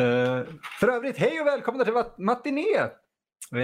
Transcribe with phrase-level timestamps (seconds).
[0.00, 0.44] Eh,
[0.80, 2.90] för övrigt, hej och välkomna till Matiné!
[3.54, 3.60] Eh,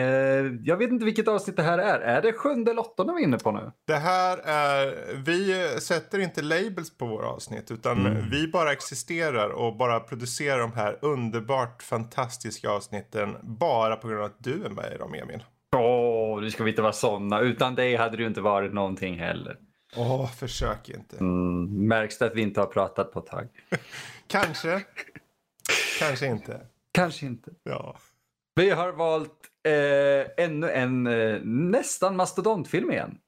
[0.65, 2.01] jag vet inte vilket avsnitt det här är.
[2.01, 3.73] Är det sjunde eller åttonde vi är inne på nu?
[3.87, 9.77] Det här är, vi sätter inte labels på våra avsnitt utan vi bara existerar och
[9.77, 14.93] bara producerar de här underbart fantastiska avsnitten bara på grund av att du är med
[14.95, 15.45] i dem Emil.
[15.77, 17.41] Åh, nu ska vi inte vara såna.
[17.41, 19.57] Utan dig hade det ju inte varit någonting heller.
[19.97, 21.17] Åh, försök inte.
[21.17, 23.49] Mm, märks det att vi inte har pratat på ett tag?
[24.27, 24.83] Kanske.
[25.99, 26.61] Kanske inte.
[26.93, 27.51] Kanske inte.
[27.63, 27.97] Ja.
[28.55, 33.19] Vi har valt eh, ännu en eh, nästan mastodontfilm igen.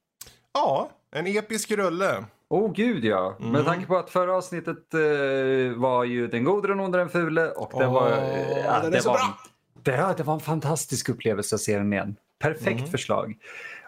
[0.54, 2.24] Ja, en episk rulle.
[2.48, 3.36] Åh oh, gud ja.
[3.40, 3.52] Mm.
[3.52, 7.50] Med tanke på att förra avsnittet eh, var ju Den gode, den onde, den fule
[7.50, 8.10] och det Åh, var...
[8.10, 9.38] eh, ja, den är det så var, bra!
[9.82, 12.16] Det, det var en fantastisk upplevelse att se den igen.
[12.40, 12.90] Perfekt Mm.
[12.90, 13.34] förslag.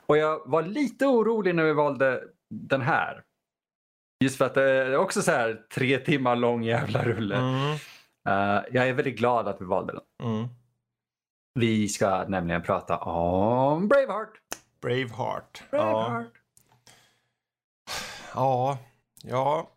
[0.06, 3.22] Och jag var lite orolig när vi valde den här.
[4.24, 7.36] Just för att det är också så här tre timmar lång jävla rulle.
[7.36, 7.72] Mm.
[8.28, 10.28] Eh, jag är väldigt glad att vi valde den.
[10.30, 10.48] Mm.
[11.58, 14.30] Vi ska nämligen prata om Braveheart.
[14.80, 15.62] Braveheart.
[15.70, 16.32] Braveheart.
[18.34, 18.78] ja,
[19.22, 19.70] ja.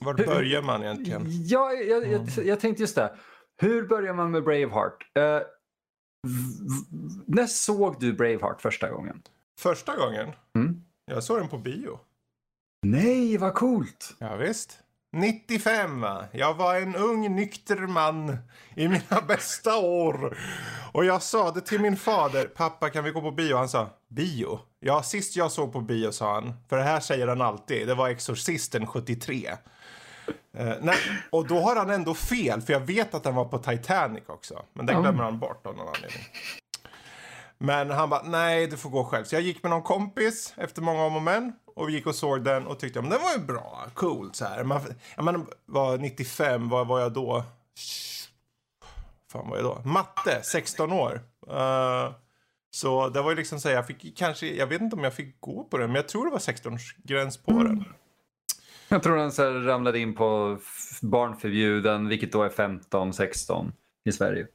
[0.00, 1.22] Var börjar man egentligen?
[1.46, 3.14] Ja, jag, jag, jag tänkte just det.
[3.56, 5.10] Hur börjar man med Braveheart?
[5.18, 5.46] Eh, v-
[7.26, 9.22] när såg du Braveheart första gången?
[9.60, 10.32] Första gången?
[10.56, 10.84] Mm.
[11.06, 11.98] Jag såg den på bio.
[12.86, 14.16] Nej, vad coolt!
[14.18, 14.78] Ja, visst.
[15.14, 16.24] 95 va?
[16.32, 18.38] Jag var en ung nykter man
[18.74, 20.38] i mina bästa år.
[20.92, 22.44] Och jag sa det till min fader.
[22.44, 23.56] Pappa kan vi gå på bio?
[23.56, 24.60] Han sa bio?
[24.80, 26.54] Ja, sist jag såg på bio sa han.
[26.68, 27.86] För det här säger han alltid.
[27.88, 29.50] Det var Exorcisten 73.
[30.56, 30.96] Eh, nej,
[31.30, 32.60] och då har han ändå fel.
[32.62, 34.62] För jag vet att han var på Titanic också.
[34.72, 35.00] Men det Ja.
[35.00, 36.22] glömmer han bort av någon anledning.
[37.58, 39.24] Men han bara, nej du får gå själv.
[39.24, 41.52] Så jag gick med någon kompis efter många om och men.
[41.74, 44.44] Och vi gick och såg den och tyckte, men den var ju bra, cool så
[44.44, 44.64] här.
[44.64, 44.80] Man,
[45.16, 47.44] jag menar, var 95, vad var jag då?
[49.32, 49.82] Fan var jag då?
[49.84, 51.20] Matte, 16 år.
[51.50, 52.12] Eh,
[52.70, 55.14] så det var ju liksom så här, jag fick kanske, jag vet inte om jag
[55.14, 57.84] fick gå på den, men jag tror det var 16-årsgräns på den.
[58.88, 60.58] Jag tror han så ramlade in på
[61.02, 63.72] barnförbjuden, vilket då är 15, 16
[64.04, 64.46] i Sverige.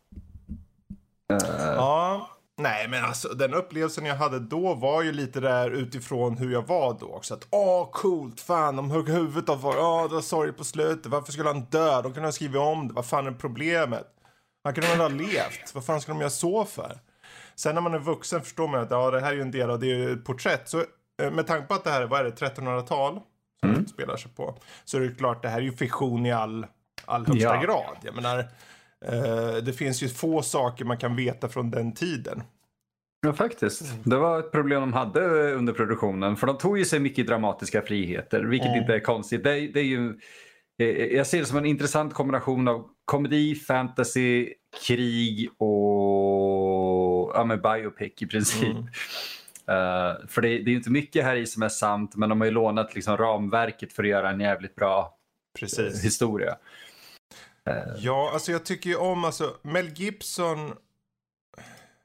[1.31, 1.38] Eh,
[1.75, 2.29] Ja.
[2.59, 6.68] Nej men alltså den upplevelsen jag hade då var ju lite där utifrån hur jag
[6.68, 7.34] var då också.
[7.34, 9.78] Att åh coolt, fan de högg huvudet av folk.
[9.80, 11.06] Åh det var sorg på slutet.
[11.06, 12.02] Varför skulle han dö?
[12.02, 12.94] De kunde ha skrivit om det.
[12.94, 14.08] Vad fan är problemet?
[14.64, 15.72] Han kunde väl ha levt.
[15.75, 17.00] Vad fan ska de göra så för?
[17.56, 19.70] Sen när man är vuxen förstår man att ja, det här är ju en del
[19.70, 20.70] av det är ju ett porträtt.
[20.70, 20.80] Så
[21.22, 23.20] eh, med tanke på att det här är, vad är det, 1300-tal
[23.59, 24.56] som det spelar sig på.
[24.86, 26.66] Så är det klart, det här är ju fiktion i all,
[27.06, 27.62] all högsta Ja.
[27.62, 27.97] grad.
[28.02, 28.46] Jag menar,
[29.63, 32.43] det finns ju få saker man kan veta från den tiden.
[33.21, 33.83] Ja, faktiskt.
[34.03, 36.35] Det var ett problem de hade under produktionen.
[36.35, 38.79] För de tog ju sig mycket dramatiska friheter, vilket Mm.
[38.81, 39.43] inte är konstigt.
[39.43, 40.19] Det, det är ju,
[40.79, 44.53] eh, jag ser det som en intressant kombination av komedi, fantasy,
[44.87, 48.63] krig och ja, men biopic i princip.
[48.69, 48.87] Mm.
[49.69, 52.45] Eh, för det, det är inte mycket här i som är sant, men de har
[52.45, 56.05] ju lånat liksom ramverket för att göra en jävligt bra eh, Precis.
[56.05, 56.55] historia.
[57.97, 60.74] Ja, alltså jag tycker ju om, alltså Mel Gibson.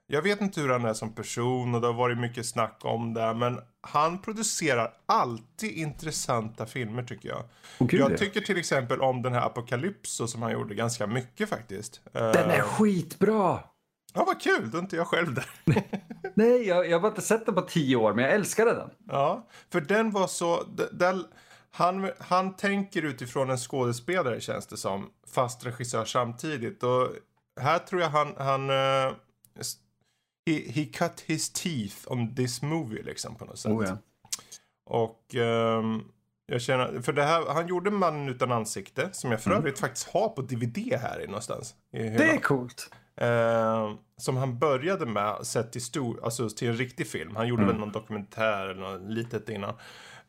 [0.07, 3.15] Jag vet inte hur han är som person och det har varit mycket snack om
[3.15, 3.35] det.
[3.35, 7.45] Men han producerar alltid intressanta filmer tycker jag.
[7.79, 8.17] Gud, jag ja.
[8.17, 12.01] tycker till exempel om den här Apocalypso som han gjorde ganska mycket faktiskt.
[12.13, 13.61] Den är Eh, skitbra!
[14.15, 15.51] Ja, vad kul, då är inte jag själv där.
[16.35, 18.91] Nej, jag, jag har inte sett den på tio år, men jag älskade den.
[19.09, 20.63] Ja, för den var så...
[20.93, 21.25] Den,
[21.75, 25.11] han, han tänker utifrån en skådespelare känns det som.
[25.35, 26.83] Fast regissör samtidigt.
[26.83, 27.09] Och
[27.61, 28.35] här tror jag han...
[28.39, 28.71] han
[29.61, 29.77] s-
[30.51, 33.73] he, he cut his teeth on this movie liksom på något sätt.
[33.73, 33.99] Oh, ja.
[34.87, 36.03] Och ehm,
[36.47, 37.00] jag känner...
[37.00, 39.09] För det här, han gjorde Mannen utan ansikte.
[39.12, 41.75] Som jag för övrigt faktiskt har på DVD här i någonstans.
[41.93, 42.91] I Det är coolt.
[43.17, 47.37] Eh, som han började med sett till stor, alltså till en riktig film.
[47.37, 47.73] Han gjorde Mm.
[47.75, 49.75] väl någon dokumentär eller något litet innan.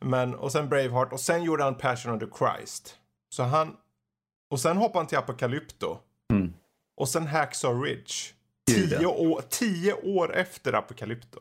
[0.00, 2.96] Men, och sen Braveheart och sen gjorde han Passion of the Christ.
[3.34, 3.76] Så han,
[4.50, 5.98] och sen hoppade han till Apocalypto.
[6.32, 6.52] Mm.
[6.96, 8.12] Och sen Hacksaw Ridge.
[8.70, 11.40] Tio, år, tio år efter Apocalypto.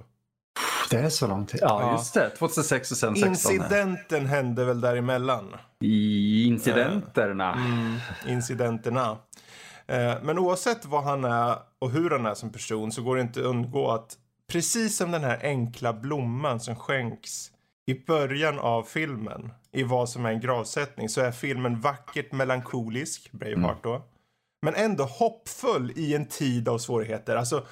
[0.90, 1.60] Det är så lång tid.
[1.64, 1.92] Ja, Ja.
[1.92, 2.30] just det.
[2.30, 3.32] 2006 och sen 16.
[3.32, 5.56] Incidenten hände väl däremellan.
[5.80, 7.54] I incidenterna.
[7.54, 7.96] Mm,
[8.28, 9.18] incidenterna.
[9.88, 13.22] Eh, men oavsett vad han är och hur han är som person så går det
[13.22, 14.18] inte att undgå att
[14.52, 17.52] precis som den här enkla blomman som skänks
[17.86, 23.32] i början av filmen i vad som är en gravsättning så är filmen vackert melankolisk,
[23.32, 24.02] Braveheart då.
[24.62, 27.36] Men ändå hoppfull i en tid av svårigheter.
[27.36, 27.66] Alltså,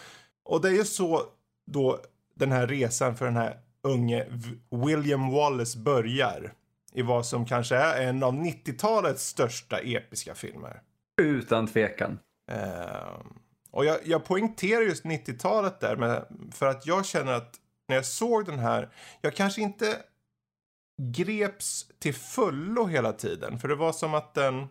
[0.46, 1.24] och det är ju så
[1.72, 2.00] då
[2.36, 4.26] den här resan för den här unge
[4.86, 6.54] William Wallace börjar.
[6.96, 10.82] I vad som kanske är en av 90-talets största episka filmer.
[11.22, 12.20] Utan tvekan.
[12.52, 13.22] Uh,
[13.72, 18.06] och jag, jag poängterar just 90-talet där med, för att jag känner att när jag
[18.06, 18.90] såg den här,
[19.22, 19.98] jag kanske inte
[21.02, 23.60] greps till fullo hela tiden.
[23.60, 24.68] För det var som att den...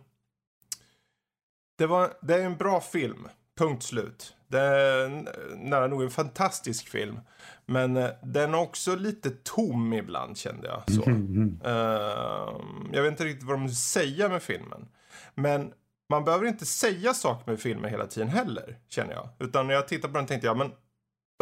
[1.77, 3.27] Det, var, det är en bra film,
[3.57, 4.35] punkt slut.
[4.47, 5.09] Det är
[5.55, 7.19] nära nog en fantastisk film.
[7.65, 10.95] Men eh, den är också lite tom ibland kände jag.
[10.95, 11.09] Så.
[11.09, 11.61] Mm.
[11.65, 12.61] Uh,
[12.91, 14.87] jag vet inte riktigt vad de vill säga med filmen.
[15.35, 15.73] Men
[16.09, 19.29] man behöver inte säga saker med filmer hela tiden heller, känner jag.
[19.39, 20.71] Utan när jag tittar på den tänkte jag, men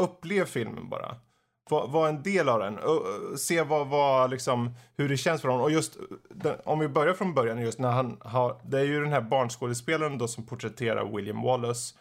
[0.01, 1.15] upplev filmen bara.
[1.69, 2.77] Vara en del av den.
[2.77, 5.63] Och, eh, se vad, vad, liksom, hur det känns för honom.
[5.63, 5.97] Och just,
[6.29, 9.21] den, om vi börjar från början, just när han har, det är ju den här
[9.21, 11.95] barnskådespelaren då som porträtterar William Wallace.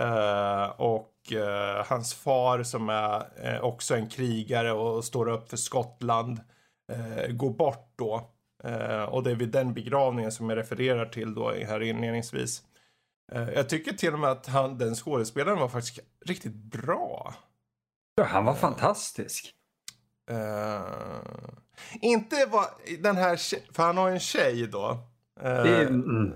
[0.00, 3.18] Uh, och uh, hans far som är
[3.54, 6.40] uh, också en krigare och står upp för Skottland.
[7.30, 8.30] går bort då.
[9.08, 12.62] och det är vid den begravningen som jag refererar till då här inledningsvis.
[13.54, 17.34] jag tycker till och med att han, den skådespelaren var faktiskt riktigt bra.
[18.14, 19.54] Ja, han var fantastisk.
[20.30, 20.38] Uh,
[22.00, 22.66] inte vad
[22.98, 23.36] den här,
[23.74, 24.98] för han har en tjej då.
[25.44, 26.32] Uh, mm.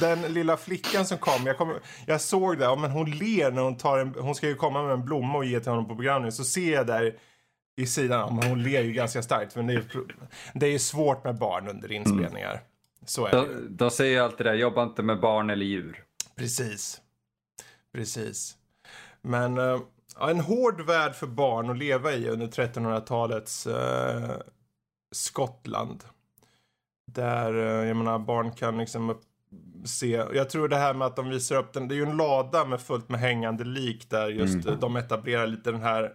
[0.00, 1.74] Den lilla flickan som kom, jag, kom,
[2.06, 4.82] jag såg det, ja, men hon ler när hon tar en, hon ska ju komma
[4.82, 6.32] med en blomma och ge till honom på begravningen.
[6.32, 7.18] Så ser jag där
[7.76, 9.56] i sidan, ja, hon ler ju ganska starkt.
[9.56, 9.84] Men det är,
[10.54, 12.50] det är svårt med barn under inspelningar.
[12.50, 12.64] Mm.
[13.06, 16.04] Så är då, det Då säger jag alltid det, jobba inte med barn eller djur.
[16.36, 17.00] Precis.
[17.92, 18.56] Precis.
[19.22, 19.80] Men uh,
[20.18, 24.36] ja, en hård värld för barn att leva i under 1300-talets eh,
[25.14, 26.04] Skottland.
[27.12, 29.20] Där, eh, jag menar, barn kan liksom
[29.84, 32.16] se, jag tror det här med att de visar upp den, det är ju en
[32.16, 34.80] lada med fullt med hängande lik där just mm.
[34.80, 36.12] de etablerar lite den här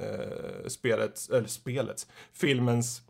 [0.00, 3.02] eh, spelets, eller spelets, filmens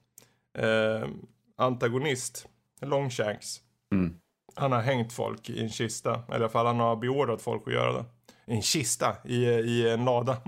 [0.58, 1.08] eh,
[1.56, 2.48] antagonist,
[2.80, 3.60] Longshanks.
[3.94, 4.16] Mm.
[4.54, 7.62] Han har hängt folk i en kista, eller i alla fall han har beordrat folk
[7.66, 8.04] att göra det
[8.52, 10.36] en kista i, i en lada.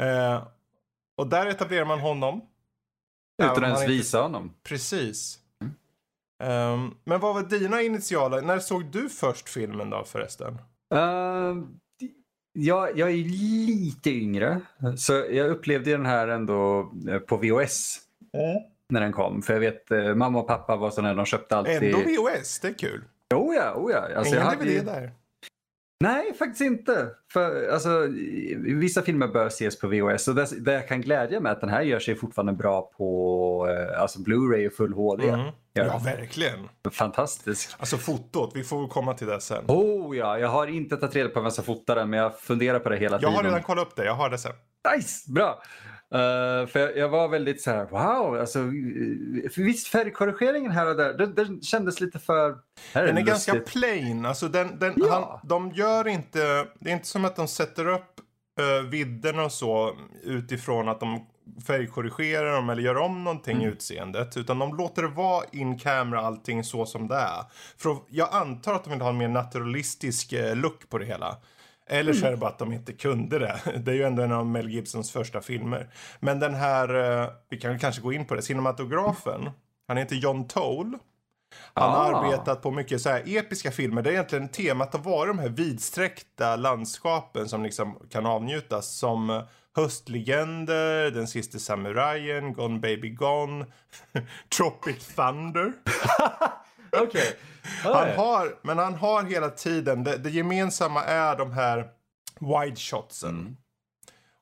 [0.00, 0.42] Eh,
[1.16, 2.42] och där etablerar man honom.
[3.42, 4.54] Utan att ens visa honom.
[4.62, 5.38] Precis.
[6.40, 6.74] Mm.
[6.74, 10.58] Um, men vad var dina initiala, när såg du först filmen då förresten?
[10.94, 11.64] Uh,
[12.52, 14.60] jag, jag är lite yngre.
[14.96, 17.98] Så jag upplevde den här ändå eh, på VHS.
[18.32, 18.62] Mm.
[18.88, 19.42] När den kom.
[19.42, 21.82] För jag vet eh, mamma och pappa var sådana, de köpte alltid...
[21.82, 23.04] Ändå VHS, det är kul.
[23.34, 24.16] Oh ja, oh ja.
[24.16, 24.80] Alltså, Ingen DVD ju...
[24.80, 25.12] där.
[26.00, 27.10] Nej, faktiskt inte.
[27.32, 28.06] För, alltså,
[28.56, 31.70] vissa filmer bör ses på VHS och det, det jag kan glädja mig att den
[31.70, 35.28] här gör sig fortfarande bra på eh, alltså Blu-ray och full HD.
[35.28, 35.46] Mm.
[35.72, 36.68] Ja, verkligen.
[36.92, 37.76] Fantastiskt.
[37.78, 39.64] Alltså fotot, vi får komma till det sen.
[39.68, 42.78] Oh ja, jag har inte tagit reda på vem som fotar den men jag funderar
[42.78, 43.32] på det hela tiden.
[43.32, 44.52] Jag har redan kollat upp det, jag har det sen.
[44.94, 45.62] Nice, bra.
[46.14, 48.58] Uh, för jag, jag, var väldigt så här, wow, alltså,
[49.54, 52.58] för visst färgkorrigeringen här och där, den, den kändes lite för...
[52.92, 55.40] Här den är, är ganska plain, alltså den, den, ja.
[55.40, 58.20] han, de gör inte, det är inte som att de sätter upp
[58.60, 61.26] uh, vidden och så utifrån att de
[61.66, 63.68] färgkorrigerar dem eller gör om någonting mm.
[63.68, 64.36] i utseendet.
[64.36, 67.42] Utan de låter det vara in camera allting så som det är.
[67.76, 71.36] För jag antar att de vill ha en mer naturalistisk look på det hela.
[71.88, 73.60] Eller så är det bara att de inte kunde det.
[73.78, 75.88] Det är ju ändå en av Mel Gibsons första filmer.
[76.20, 79.50] Men den här, eh, vi kan kanske gå in på det, cinematografen.
[79.88, 80.98] Han heter John Toll.
[81.74, 82.16] Han har ah.
[82.16, 86.56] arbetat på mycket så här episka filmer där egentligen temat har varit de här vidsträckta
[86.56, 88.98] landskapen som liksom kan avnjutas.
[88.98, 89.42] Som
[89.76, 93.66] Höstlegender, Den sista samurajen, Gone baby gone,
[94.56, 95.72] Tropic Thunder.
[97.02, 97.36] Okej.
[97.82, 101.88] Han har, men han har hela tiden, det, det gemensamma är de här
[102.40, 103.30] wide shotsen.
[103.30, 103.56] Mm.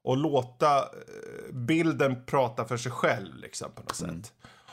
[0.05, 4.23] Och låta eh, bilden prata för sig själv liksom på något mm.
[4.23, 4.33] sätt.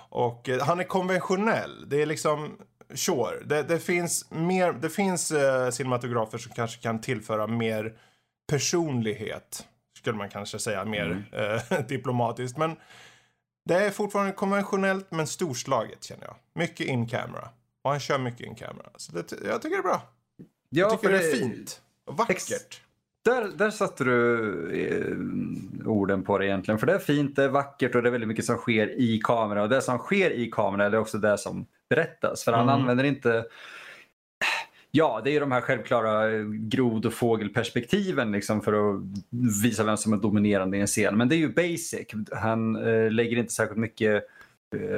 [0.10, 1.89] Och eh, han är konventionell.
[1.89, 2.58] Det är liksom,
[2.94, 3.44] sure.
[3.46, 7.98] Det, det finns mer, det finns eh, cinematografer som kanske kan tillföra mer
[8.48, 9.68] personlighet.
[9.98, 11.60] Skulle man kanske säga mer mm.
[11.72, 12.58] eh, diplomatiskt.
[12.58, 12.75] Men
[13.65, 16.36] det är fortfarande konventionellt men storslaget känner jag.
[16.53, 17.50] Mycket in camera.
[17.83, 18.89] Och han kör mycket in camera.
[18.95, 20.01] Så det, jag tycker det är bra.
[20.37, 21.81] Ja, jag tycker det är fint.
[22.05, 22.81] Och vackert.
[23.25, 26.79] Där, där satte du eh, orden på det egentligen.
[26.79, 29.21] För det är fint, det är vackert och det är väldigt mycket som sker i
[29.23, 29.63] kamera.
[29.63, 32.43] Och det som sker i kamera är också det som berättas.
[32.43, 32.75] För han mm.
[32.75, 33.45] använder inte...
[34.91, 39.01] Ja, det är de här självklara eh, grod och fågelperspektiven liksom för att
[39.63, 41.17] visa vem som är dominerande i en scen.
[41.17, 42.07] Men det är ju basic.
[42.31, 44.23] Han eh, lägger inte särskilt mycket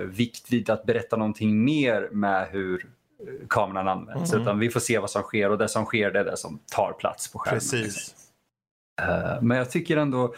[0.05, 2.85] vikt vid att berätta någonting mer med hur
[3.19, 4.33] eh, kameran används.
[4.33, 4.41] Mhm.
[4.41, 6.59] Utan vi får se vad som sker och det som sker det är det som
[6.71, 7.59] tar plats på skärmen.
[7.59, 8.15] Precis.
[9.01, 10.33] Eh, Men jag tycker ändå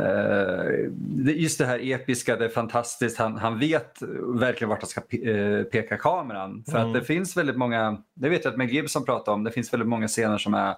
[0.00, 0.90] eh,
[1.36, 3.18] just det här episka, det är fantastiskt.
[3.18, 3.98] Han, han vet
[4.40, 6.64] verkligen vart han ska pe- eh, peka kameran.
[6.70, 6.86] För Mm.
[6.88, 9.72] att det finns väldigt många, det vet jag att Mel Gibson pratar om, det finns
[9.72, 10.74] väldigt många scener som är eh,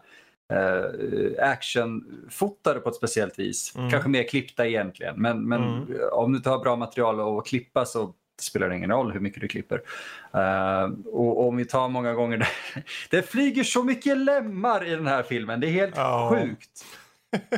[1.39, 3.75] actionfotade på ett speciellt vis.
[3.77, 3.91] Mm.
[3.91, 5.15] Kanske mer klippta egentligen.
[5.23, 5.87] Men, men Mm.
[6.13, 9.41] om du inte har bra material att klippa så spelar det ingen roll hur mycket
[9.41, 9.83] du klipper.
[10.35, 12.49] Eh, och, och om vi tar många gånger, där,
[13.11, 15.61] det flyger så mycket lemmar i den här filmen.
[15.61, 16.35] Det är helt Ja.
[16.35, 16.85] sjukt.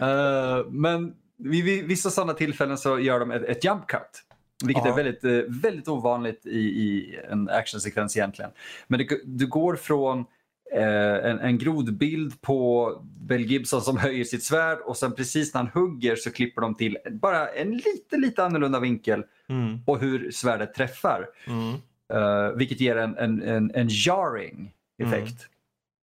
[0.02, 4.22] Eh, men vid, vid vissa sådana tillfällen så gör de ett, ett jump cut.
[4.64, 4.90] Vilket Ja.
[4.92, 8.50] är väldigt, eh, väldigt ovanligt i, i en actionsekvens egentligen.
[8.86, 10.24] Men det, du går från
[10.72, 15.62] eh, en, en grodbild på Bell Gibson som höjer sitt svärd och sen precis när
[15.62, 19.78] han hugger så klipper de till bara en lite, lite annorlunda vinkel Mm.
[19.86, 21.26] och hur svärdet träffar.
[21.46, 21.74] Mm.
[22.12, 24.72] Eh, vilket ger en, en, en, en jarring
[25.02, 25.46] effekt.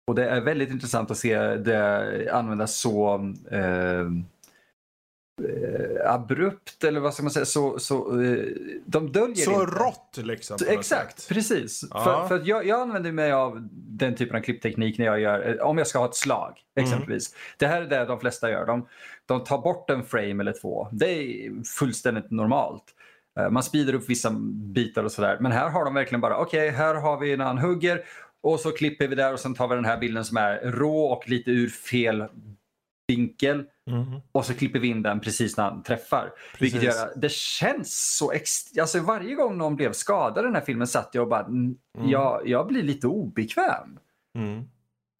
[0.07, 3.15] Och det är väldigt intressant att se det användas så
[3.51, 4.09] eh,
[6.05, 7.45] abrupt eller vad ska man säga.
[7.45, 8.45] Så, så, eh,
[8.85, 9.65] de döljer Så inte.
[9.75, 10.57] rått liksom.
[10.67, 11.35] Exakt, sätt.
[11.35, 11.83] precis.
[11.91, 12.03] Ja.
[12.03, 15.67] För, för jag, jag använder mig av den typen av klippteknik när jag gör, eh,
[15.67, 16.85] om jag ska ha ett slag Mm.
[16.89, 17.35] exempelvis.
[17.57, 18.65] Det här är det de flesta gör.
[18.65, 18.87] De,
[19.25, 20.87] de tar bort en frame eller två.
[20.91, 22.83] Det är fullständigt normalt.
[23.39, 24.29] Eh, Man speedar upp vissa
[24.73, 25.37] bitar och sådär.
[25.39, 28.01] Men här har de verkligen bara, okej, här har vi när han hugger
[28.41, 31.05] och så klipper vi där och sen tar vi den här bilden som är rå
[31.05, 32.25] och lite ur fel
[33.15, 34.19] vinkel Mm.
[34.31, 36.31] och så klipper vi in den precis när han träffar.
[36.59, 36.95] Vilket Precis.
[36.99, 40.61] gör att det känns så ex- alltså Varje gång någon blev skadad i den här
[40.61, 41.75] filmen satt jag och bara, mm.
[42.03, 43.99] jag, jag blir lite obekväm.
[44.37, 44.63] Mm.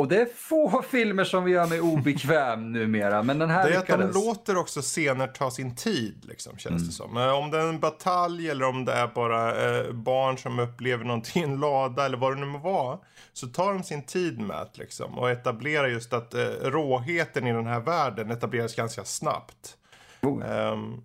[0.03, 3.79] Och det är få filmer som gör mig obekväm numera, men den här Det är
[3.79, 4.15] att de lyckades.
[4.15, 7.17] låter också scener ta sin tid, liksom, känns det som.
[7.17, 11.05] Eh, Om det är en batalj eller om det är bara eh, barn som upplever
[11.05, 13.00] någonting i en lada eller vad det nu må vara.
[13.33, 17.53] Så tar de sin tid med att liksom, och etablerar just att eh, råheten i
[17.53, 19.77] den här världen etableras ganska snabbt.
[20.22, 20.43] Oh.
[20.51, 21.01] Ehm,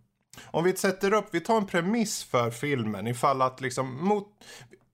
[0.47, 4.27] om vi sätter upp, vi tar en premiss för filmen ifall att liksom mot...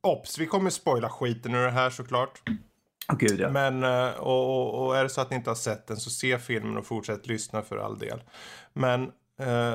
[0.02, 2.42] Ops, vi kommer spoila skiten ur det här såklart.
[3.08, 3.50] Gud, ja.
[3.50, 6.10] Men, eh, och, och, och är det så att ni inte har sett den så
[6.10, 8.22] se filmen och fortsätt lyssna för all del.
[8.72, 9.02] Men
[9.40, 9.74] eh,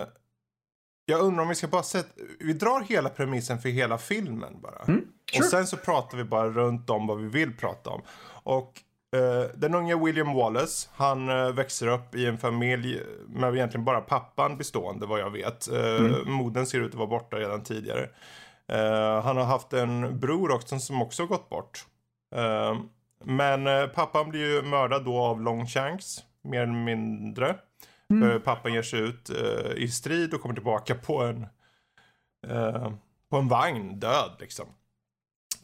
[1.05, 2.09] jag undrar om vi ska bara sätta,
[2.39, 4.83] vi drar hela premissen för hela filmen bara.
[4.88, 5.39] Mm, sure.
[5.39, 8.01] Och sen så pratar vi bara runt om vad vi vill prata om.
[8.43, 8.81] Och
[9.15, 14.01] eh, den unga William Wallace, han eh, växer upp i en familj med egentligen bara
[14.01, 15.67] pappan bestående vad jag vet.
[15.67, 18.09] Eh, Modern ser ut att vara borta redan tidigare.
[18.67, 21.86] Eh, han har haft en bror också som också har gått bort.
[22.36, 22.79] Eh,
[23.25, 27.55] men eh, pappan blir ju mördad då av Longshanks, mer eller mindre.
[28.21, 31.47] För pappan ger sig ut eh, i strid och kommer tillbaka på en,
[32.47, 32.91] eh,
[33.29, 34.65] på en vagn, död liksom.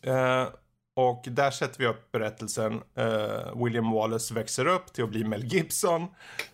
[0.02, 0.48] Eh,
[0.96, 2.82] och där sätter vi upp berättelsen.
[2.96, 6.08] Eh, William Wallace växer upp till att bli Mel Gibson.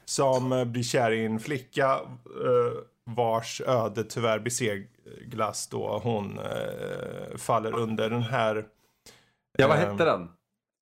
[0.05, 1.91] Som eh, blir kär i en flicka
[2.45, 8.67] eh, vars öde tyvärr beseglas då hon eh, faller under den här
[9.57, 10.29] ja, vad hette den?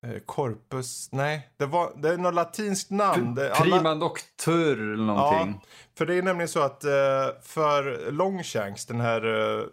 [0.05, 3.39] Eh, Corpus, nej, det, var, det är något latinskt namn.
[3.55, 5.61] Prima Noctur eller någonting.
[5.97, 6.91] för det är nämligen så att eh,
[7.41, 9.25] för Longshanks, den här
[9.59, 9.63] eh,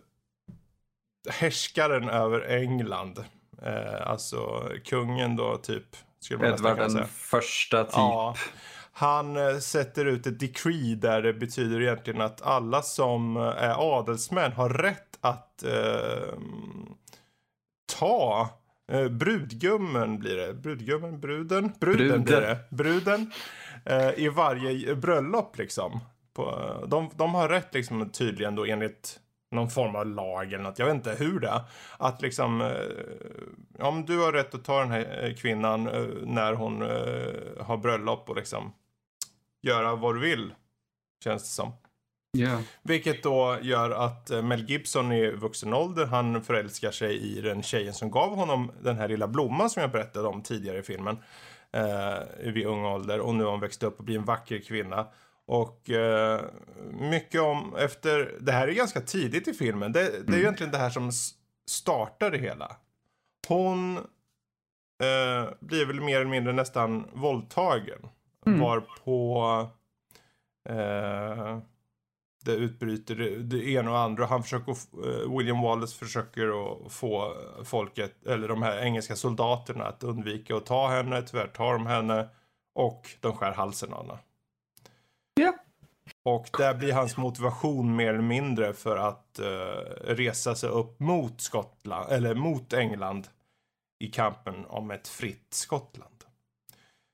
[1.31, 3.25] härskaren över England,
[4.05, 7.93] alltså kungen då typ, skulle man nästan Edvard den första typ.
[7.97, 8.35] Ja,
[8.93, 14.69] han sätter ut ett decree där det betyder egentligen att alla som är adelsmän har
[14.69, 16.39] rätt att eh,
[17.99, 18.49] ta
[18.93, 20.55] eh, brudgummen blir det.
[20.55, 21.73] Brudgummen, bruden?
[21.81, 22.43] Bruden blir Bruden.
[22.43, 22.77] det.
[22.77, 23.33] Bruden.
[23.85, 26.01] Eh, I varje bröllop liksom.
[26.35, 30.79] På, de, de har rätt liksom tydligen då enligt någon form av lag eller något.
[30.79, 31.61] Jag vet inte hur det är.
[31.99, 36.53] Att liksom, eh, om du har rätt att ta den här eh, kvinnan eh, när
[36.55, 38.73] hon eh, har bröllop och liksom
[39.63, 40.55] göra vad du vill.
[41.25, 41.73] Känns det som.
[42.41, 42.59] Ja.
[42.83, 47.63] Vilket då gör att eh, Mel Gibson i vuxen ålder, han förälskar sig i den
[47.63, 51.19] tjejen som gav honom den här lilla blomman som jag berättade om tidigare i filmen.
[51.73, 55.07] Eh, vid ung ålder och nu har hon växt upp och blir en vacker kvinna.
[55.47, 56.41] Och eh,
[57.01, 59.93] mycket om, efter, det här är ganska tidigt i filmen.
[59.93, 61.11] Det, det är ju egentligen det här som
[61.71, 62.77] startar det hela.
[63.49, 63.97] Hon
[65.03, 68.09] eh, blir väl mer eller mindre nästan våldtagen.
[68.47, 68.61] Mm.
[68.61, 69.43] Var på
[70.69, 71.59] eh,
[72.47, 74.27] det utbryter det, det ena och andra.
[74.27, 80.05] Han försöker, uh, William Wallace försöker att få folket, eller de här engelska soldaterna att
[80.05, 81.23] undvika att ta henne.
[81.23, 82.29] Tyvärr tar de henne
[82.75, 84.19] och de skär halsen av henne.
[85.35, 85.53] Ja.
[86.25, 89.47] Och där blir hans motivation mer eller mindre för att uh,
[90.15, 93.29] resa sig upp mot Skottland, eller mot England
[93.99, 96.25] i kampen om ett fritt Skottland.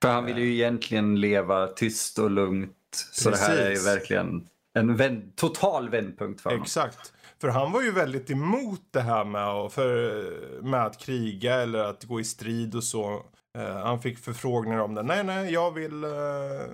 [0.02, 3.06] För han vill ju egentligen leva tyst och lugnt.
[3.12, 3.46] Så Precis.
[3.46, 6.62] det här är ju verkligen en vänd, total vändpunkt för honom.
[6.62, 7.12] Exakt.
[7.40, 11.78] För han var ju väldigt emot det här med att, för, med att kriga eller
[11.78, 13.22] att gå i strid och så.
[13.58, 15.02] Uh, han fick förfrågningar om det.
[15.02, 16.70] Nej, nej, jag vill uh,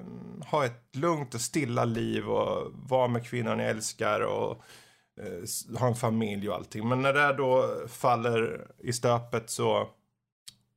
[0.51, 4.63] ha ett lugnt och stilla liv och vara med kvinnan jag älskar och
[5.23, 6.89] uh, ha en familj och allting.
[6.89, 9.89] Men när det då faller i stöpet så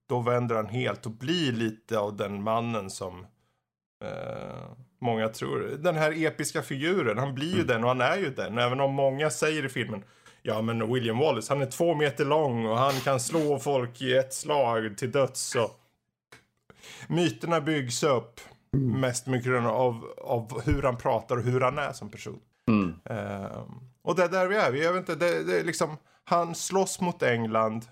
[0.09, 3.25] då vänder han helt och blir lite av den mannen som
[5.01, 5.59] många tror.
[5.79, 7.67] Den här episka figuren, han blir ju mm.
[7.67, 8.57] den och han är ju den.
[8.57, 10.03] Även om många säger i filmen
[10.43, 14.17] Ja men William Wallace, han är två meter lång och han kan slå folk i
[14.17, 15.55] ett slag till döds.
[15.55, 15.77] Och...
[17.07, 18.41] Myterna byggs upp
[18.73, 19.01] mm.
[19.01, 22.39] mest mycket av, av hur han pratar och hur han är som person.
[22.67, 22.95] Mm.
[23.11, 23.63] Uh,
[24.01, 24.73] och det är där vi är.
[24.73, 27.85] Jag vet inte, det, det är liksom, han slåss mot England.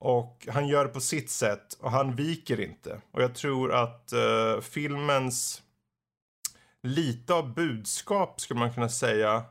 [0.00, 3.00] Och han gör det på sitt sätt och han viker inte.
[3.10, 5.62] Och jag tror att uh, filmens
[6.82, 9.44] lite av budskap skulle man kunna säga.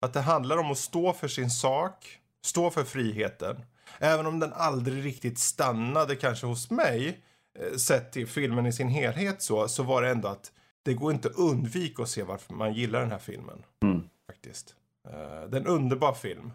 [0.00, 3.56] Att det handlar om att stå för sin sak, stå för friheten.
[3.98, 7.20] Även om den aldrig riktigt stannade kanske hos mig,
[7.58, 11.12] eh, sett till filmen i sin helhet så, så var det ändå att det går
[11.12, 13.62] inte att undvika att se varför man gillar den här filmen.
[13.82, 14.08] Mm.
[14.26, 14.74] Faktiskt.
[15.08, 15.12] Uh,
[15.50, 16.52] det är en underbar film.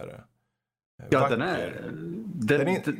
[0.00, 0.24] Är det.
[1.10, 1.36] Ja, vacker.
[1.36, 1.82] den är...
[1.82, 2.94] Den, den är inte...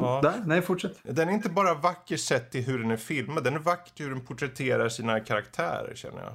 [0.00, 0.20] Ja.
[0.22, 0.98] Nej, nej, fortsätt.
[1.02, 3.44] Den är inte bara vacker sett till hur den är filmad.
[3.44, 6.32] Den är vacker hur den porträtterar sina karaktärer, känner jag.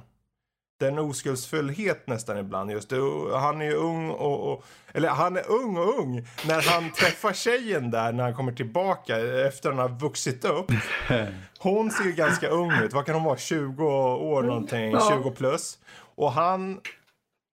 [0.80, 2.70] Den oskuldsfullhet nästan ibland.
[2.70, 2.96] Just det.
[3.32, 6.26] Han är ung och, och, Eller han är ung och ung.
[6.46, 10.70] När han träffar tjejen där när han kommer tillbaka efter att han har vuxit upp.
[11.58, 12.92] Hon ser ju ganska ung ut.
[12.92, 13.38] Vad kan hon vara?
[13.38, 14.96] 20 år någonting?
[15.10, 15.78] 20 plus.
[16.14, 16.80] Och han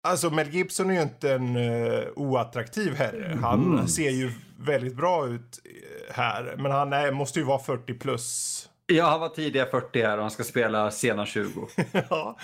[0.03, 3.37] Alltså Mel Gibson är ju inte en uh, oattraktiv herre.
[3.41, 3.87] Han mm.
[3.87, 5.59] ser ju väldigt bra ut
[6.09, 6.55] här.
[6.57, 8.65] Men han är, måste ju vara 40 plus.
[8.85, 11.67] Ja, han var tidiga 40 här och han ska spela sena 20.
[12.09, 12.37] ja,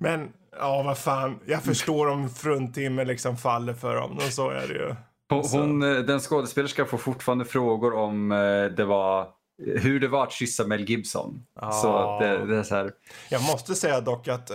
[0.00, 1.38] men ja, vad fan.
[1.46, 4.16] Jag förstår om fruntimmer liksom faller för dem.
[4.16, 4.94] Och så är det ju.
[5.28, 8.28] Hon, eh, den skådespelerskan får fortfarande frågor om
[8.76, 9.28] det var
[9.58, 11.46] hur det var att kyssa Mel Gibson.
[11.60, 11.72] Ah.
[11.72, 12.92] Så det, det, är så här.
[13.28, 14.50] Jag måste säga dock att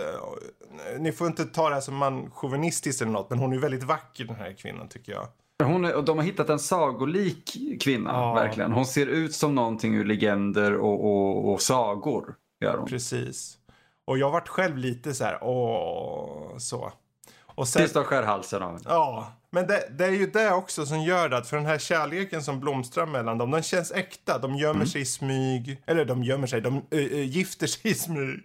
[0.98, 3.82] ni får inte ta det här som man chauvinistiskt eller något, men hon är väldigt
[3.82, 5.28] vacker den här kvinnan tycker jag.
[5.64, 8.34] Hon är, de har hittat en sagolik kvinna, ah.
[8.34, 8.72] verkligen.
[8.72, 12.34] Hon ser ut som någonting ur legender och, och, och sagor.
[12.60, 12.88] Gör hon.
[12.88, 13.56] Precis.
[14.04, 16.92] Och jag varit själv lite så här, åh, så.
[17.54, 20.86] Och sen, Tills de skär halsen av Ja, men det, det, är ju det också
[20.86, 21.36] som gör det.
[21.36, 24.38] Att för den här kärleken som blomstrar mellan dem, den känns äkta.
[24.38, 24.86] De gömmer mm.
[24.86, 25.82] sig i smyg.
[25.86, 28.44] Eller de gömmer sig, de äh, gifter sig i smyg.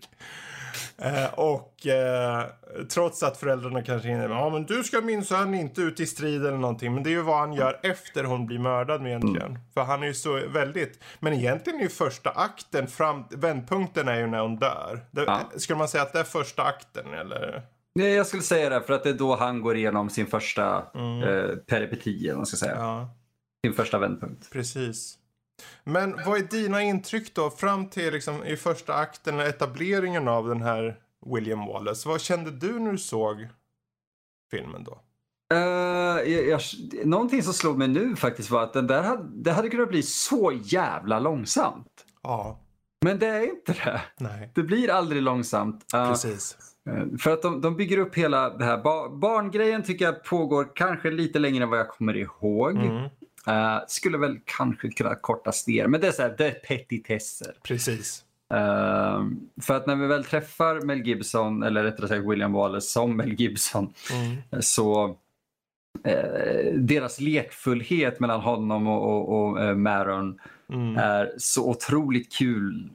[1.02, 2.44] Eh, och eh,
[2.90, 6.58] trots att föräldrarna kanske är ja men du ska minsann inte ut i strid eller
[6.58, 6.94] någonting.
[6.94, 9.48] Men det är ju vad han gör efter hon blir mördad egentligen.
[9.48, 9.62] Mm.
[9.74, 14.20] För han är ju så väldigt, men egentligen är ju första akten, fram, vändpunkten är
[14.20, 15.06] ju när hon dör.
[15.12, 15.42] Det, ja.
[15.56, 17.62] Skulle man säga att det är första akten eller?
[17.96, 20.86] Nej, jag skulle säga det för att det är då han går igenom sin första
[20.96, 21.24] mm.
[21.24, 22.76] eh, peripeti, man ska säga.
[22.76, 23.10] Ja.
[23.66, 24.52] Sin första vändpunkt.
[24.52, 25.18] Precis.
[25.84, 30.62] Men vad är dina intryck då fram till liksom, i första akten, etableringen av den
[30.62, 32.10] här William Wallace?
[32.10, 33.48] Vad kände du när du såg
[34.52, 35.02] filmen då?
[35.54, 35.60] Uh,
[36.32, 36.62] jag, jag,
[37.06, 40.04] någonting som slog mig nu faktiskt var att den där hade, det hade kunnat bli
[40.04, 42.06] så jävla långsamt.
[42.24, 42.60] Ja.
[43.02, 44.02] Men det är inte det.
[44.20, 44.52] Nej.
[44.56, 45.86] Det blir aldrig långsamt.
[45.96, 46.58] Uh, Precis.
[46.90, 48.78] Uh, för att de, de bygger upp hela det här.
[48.78, 52.76] Ba barngrejen tycker jag pågår kanske lite längre än vad jag kommer ihåg.
[52.76, 53.10] Mm.
[53.48, 57.54] Uh, skulle väl kanske kunna kortas ner, men det är så här, det är petitesser.
[57.64, 58.24] Precis.
[58.54, 59.28] Uh,
[59.62, 63.34] för att när vi väl träffar Mel Gibson, eller rättare sagt William Wallace som Mel
[63.34, 64.62] Gibson, mm.
[64.62, 65.08] så
[66.08, 70.98] uh, deras lekfullhet mellan honom och, och, och uh, Maron mm.
[70.98, 72.90] är så otroligt kul.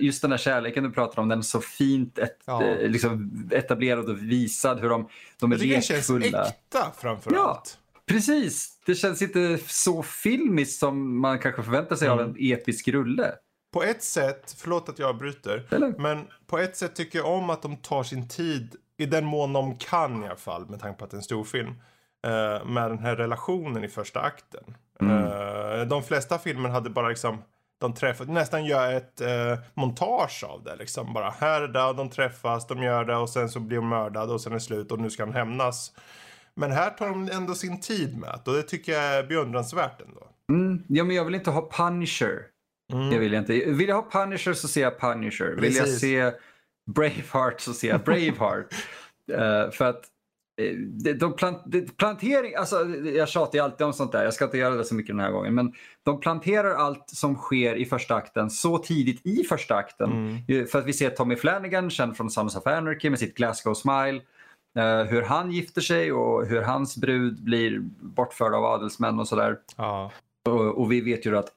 [0.00, 2.62] Just den där kärleken du pratar om, den är så fint et, ja.
[2.80, 5.08] liksom etablerad och visad hur de,
[5.40, 5.76] de är lekfulla.
[5.76, 7.78] Det känns äkta framförallt.
[7.78, 7.78] Ja.
[8.12, 12.18] Precis, det känns inte så filmiskt som man kanske förväntar sig mm.
[12.18, 13.32] av en episk rulle.
[13.72, 15.94] På ett sätt, förlåt att jag bryter, Eller?
[15.98, 19.52] men på ett sätt tycker jag om att de tar sin tid, i den mån
[19.52, 22.66] de kan i alla fall, med tanke på att det är en stor film, uh,
[22.66, 24.76] med den här relationen i första akten.
[25.00, 25.16] Mm.
[25.16, 27.42] Uh, de flesta filmer hade bara liksom,
[27.82, 31.12] de träffas, nästan gör ett eh, montage av det liksom.
[31.12, 34.32] Bara här är det, de träffas, de gör det och sen så blir de mördade
[34.32, 35.92] och sen är det slut och nu ska han hämnas.
[36.56, 40.28] Men här tar de ändå sin tid med och det tycker jag är beundransvärt ändå.
[40.50, 42.42] Mm, ja, men jag vill inte ha Punisher.
[42.92, 43.10] Mm.
[43.10, 43.52] Det vill jag inte.
[43.52, 45.54] Vill jag ha Punisher så ser jag Punisher.
[45.60, 46.00] Vill jag Precis.
[46.00, 46.32] se
[46.94, 48.66] Braveheart så ser jag Braveheart.
[49.32, 50.02] Eh, för att
[50.62, 51.62] eh, de, plant,
[51.96, 54.94] plantering, alltså, jag tjatar ju alltid om sånt där, jag ska inte göra det så
[54.94, 55.54] mycket den här gången.
[55.54, 60.12] Men de planterar allt som sker i första akten så tidigt i första akten.
[60.12, 60.38] Mm.
[60.48, 63.74] Ju- För att vi ser Tommy Flanagan, känd från Sons of Anarchy med sitt Glasgow
[63.74, 64.20] Smile.
[64.76, 69.58] Eh, hur han gifter sig och hur hans brud blir bortförd av adelsmän och sådär.
[69.76, 70.12] Ja.
[70.44, 71.54] Och, och vi vet ju att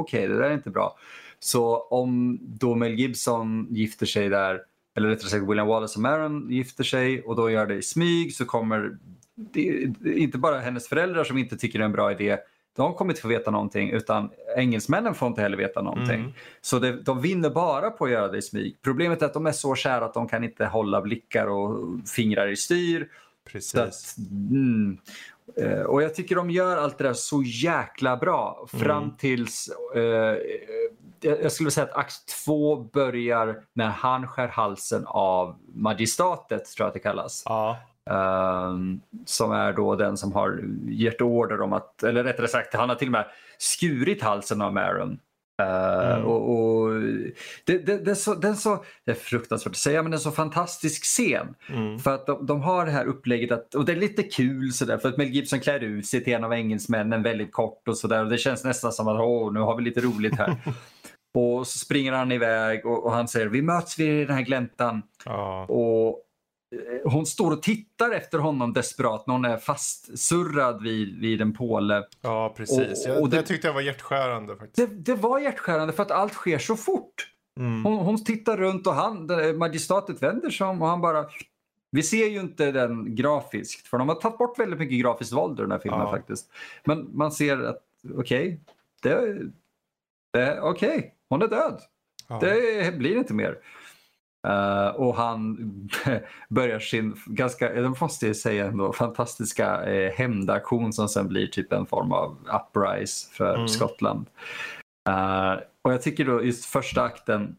[0.00, 0.96] okej, det där är inte bra.
[1.38, 4.60] Så om då Mel Gibson gifter sig där,
[4.96, 8.34] eller rättare sagt William Wallace och Maron gifter sig och då gör det i smyg
[8.34, 8.98] så kommer
[9.34, 12.38] det, inte bara hennes föräldrar som inte tycker det är en bra idé,
[12.76, 16.20] de kommer inte få veta någonting utan engelsmännen får inte heller veta någonting.
[16.20, 16.32] Mm.
[16.60, 18.78] Så det, de vinner bara på att göra det i smyg.
[18.82, 22.48] Problemet är att de är så kära att de kan inte hålla blickar och fingrar
[22.48, 23.08] i styr.
[23.52, 23.74] Precis.
[23.74, 24.18] att,
[24.50, 24.98] mm.
[25.56, 29.16] Eh, Och jag tycker de gör allt det där så jäkla bra fram Mm.
[29.16, 30.02] tills eh,
[31.20, 36.84] jag jag skulle säga att akt två börjar när han skär halsen av magistratet, tror
[36.84, 37.42] jag att det kallas.
[37.44, 37.76] Ja.
[38.10, 42.88] Ehm, som är då den som har gett order om att, eller rättare sagt, han
[42.88, 43.26] har till och med
[43.58, 45.18] skurit halsen av Maron.
[45.62, 46.24] Eh, Mm.
[46.24, 47.00] och, och
[47.64, 50.18] det, det, det, så, det, är så, det är fruktansvärt att säga, men det är
[50.18, 51.54] en så fantastisk scen.
[51.68, 51.98] Mm.
[51.98, 54.98] För att de, de har det här upplägget, att, och det är lite kul sådär,
[54.98, 58.24] för att Mel Gibson klär ut sig till en av engelsmännen väldigt kort och sådär.
[58.24, 60.56] Det känns nästan som att åh, nu har vi lite roligt här.
[61.34, 65.02] och så springer han iväg och, och han säger vi möts vid den här gläntan.
[65.24, 65.64] Ja.
[65.64, 66.22] Och
[67.04, 72.04] hon står och tittar efter honom desperat när hon är fastsurrad vid, vid en påle.
[72.20, 73.06] ja, precis.
[73.06, 74.76] Och- jag, och det- det tyckte jag var hjärtskärande faktiskt.
[74.90, 77.32] Det, det var hjärtskärande för att allt sker så fort.
[77.58, 77.84] Mm.
[77.84, 81.24] Hon, hon tittar runt och han, magistratet vänder sig om och han bara...
[81.90, 85.58] Vi ser ju inte den grafiskt för de har tagit bort väldigt mycket grafiskt våld
[85.58, 86.10] i den här filmen Ja.
[86.10, 86.50] faktiskt.
[86.84, 87.82] Men man ser att
[88.18, 88.60] okej,
[89.02, 89.38] det,
[90.32, 91.80] det, okej, hon är död.
[92.28, 92.38] Ja.
[92.40, 93.58] Det blir inte mer.
[94.46, 95.56] Eh, och han
[96.48, 101.72] börjar sin ganska, det måste jag säga ändå, fantastiska uh, hämndaktion som sen blir typ
[101.72, 103.68] en form av uprise för Mm.
[103.68, 104.26] Skottland.
[105.08, 107.56] Eh, och jag tycker då just första akten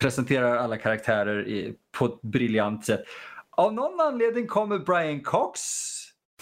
[0.00, 3.04] presenterar alla karaktärer i, på ett briljant sätt.
[3.50, 5.60] Av någon anledning kommer Brian Cox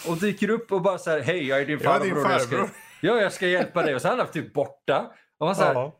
[0.08, 2.32] och dyker upp och bara så här, hej jag är din Jag är din farbror.
[2.32, 3.94] Jag ska, farbror." ja, jag ska hjälpa dig.
[3.94, 5.10] Och så är han typ borta.
[5.38, 5.92] Och man så här, Ja.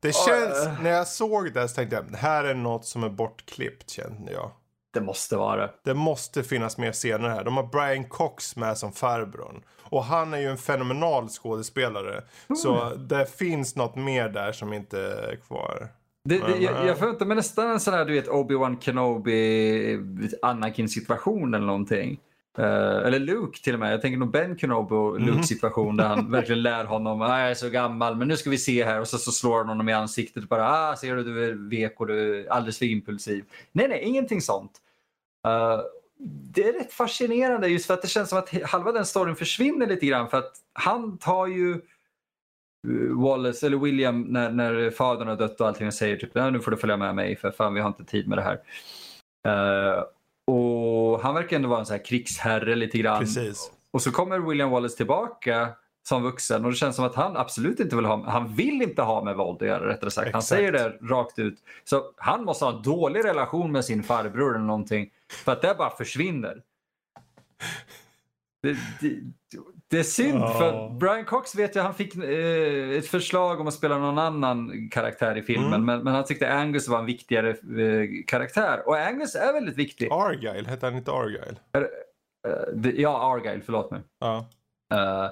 [0.00, 3.08] Det känns, när jag såg det så tänkte jag, det här är något som är
[3.08, 4.50] bortklippt kände jag.
[4.94, 5.70] det måste vara.
[5.84, 7.44] Det måste finnas mer scener här.
[7.44, 9.62] De har Brian Cox med som farbrorn.
[9.82, 12.22] Och han är ju en fenomenal skådespelare.
[12.62, 15.88] Så det finns något mer där som inte är kvar.
[16.24, 19.98] Det, det, jag, jag förväntar mig nästan en sån här du vet Obi-Wan Kenobi
[20.42, 22.20] Anakin situation eller någonting.
[22.58, 23.92] Eh, eller Luke till och med.
[23.92, 27.50] Jag tänker nog Ben Kenobi och Luke situation där han verkligen lär honom ah, jag
[27.50, 29.88] är så gammal men nu ska vi se här och så, så slår han honom
[29.88, 32.86] i ansiktet och bara ah, ser du du är vek och du är alldeles för
[32.86, 33.44] impulsiv.
[33.72, 34.72] Nej, nej, ingenting sånt.
[35.46, 35.80] Eh,
[36.54, 39.86] det är rätt fascinerande just för att det känns som att halva den storyn försvinner
[39.86, 45.36] lite grann för att han tar ju eh, Wallace eller William när, när fadern har
[45.36, 47.74] dött och allting och säger typ "Ja, nu får du följa med mig för fan
[47.74, 48.60] vi har inte tid med det här.
[49.48, 50.04] Eh,
[50.48, 53.20] och han verkar ändå vara en sån här krigsherre lite grann.
[53.20, 53.70] Precis.
[53.90, 55.68] Och så kommer William Wallace tillbaka
[56.08, 59.02] som vuxen och det känns som att han absolut inte vill ha, han vill inte
[59.02, 60.32] ha med våld att göra rättare sagt.
[60.32, 60.46] Han Exakt.
[60.46, 61.58] säger det rakt ut.
[61.84, 65.10] Så han måste ha en dålig relation med sin farbror eller någonting
[65.44, 66.62] för att det bara försvinner.
[68.62, 69.20] Det, det,
[69.90, 70.48] det är synd Ja.
[70.58, 74.88] för Brian Cox vet jag han fick eh, ett förslag om att spela någon annan
[74.90, 75.84] karaktär i filmen Mm.
[75.86, 80.08] men, men han tyckte Angus var en viktigare eh, karaktär och Angus är väldigt viktig.
[80.12, 81.58] Argyle, hette han inte Argyle?
[81.76, 81.82] Eh,
[82.74, 84.00] det, ja, Argyle, förlåt mig.
[84.20, 84.46] Ja.
[84.94, 85.30] Uh,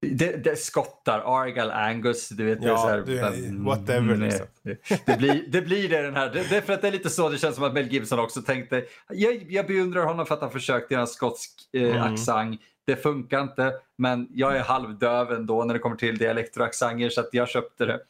[0.00, 2.60] det, det skottar, Argyle, Angus, du vet.
[2.60, 4.46] det är Ja, så här, det whatever, mm, liksom.
[4.62, 6.30] Det, det, blir, det blir det den här.
[6.30, 8.18] Det, det är för att det är lite så det känns som att Mel Gibson
[8.18, 8.84] också tänkte.
[9.08, 12.02] Jag, jag beundrar honom för att han försökte göra en skotsk eh, Mm.
[12.14, 12.60] accent.
[12.86, 17.08] Det funkar inte, men jag är halvdöv ändå när det kommer till dialekter och accenter
[17.08, 18.00] så att jag köpte det.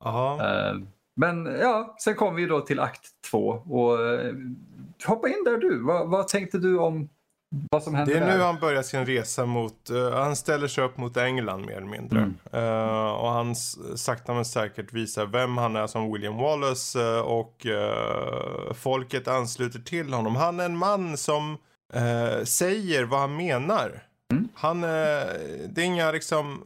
[0.00, 0.40] Aha.
[0.48, 0.74] Eh,
[1.16, 4.32] men ja, sen kom vi då till akt två och eh,
[5.06, 5.78] hoppa in där du.
[5.82, 7.08] Vad, vad tänkte du om
[7.70, 8.36] vad som hände Det är där?
[8.36, 11.86] nu han börjar sin resa mot, eh, han ställer sig upp mot England mer eller
[11.86, 12.18] mindre.
[12.18, 12.34] Mm.
[12.52, 13.54] Eh, och han
[13.96, 17.66] sakta men säkert visar vem han är som William Wallace eh, och
[18.74, 20.36] folket ansluter till honom.
[20.36, 21.56] Han är en man som
[22.44, 24.02] säger vad han menar.
[24.36, 24.48] Mm.
[24.54, 24.88] Han, eh,
[25.68, 26.62] det är inga liksom,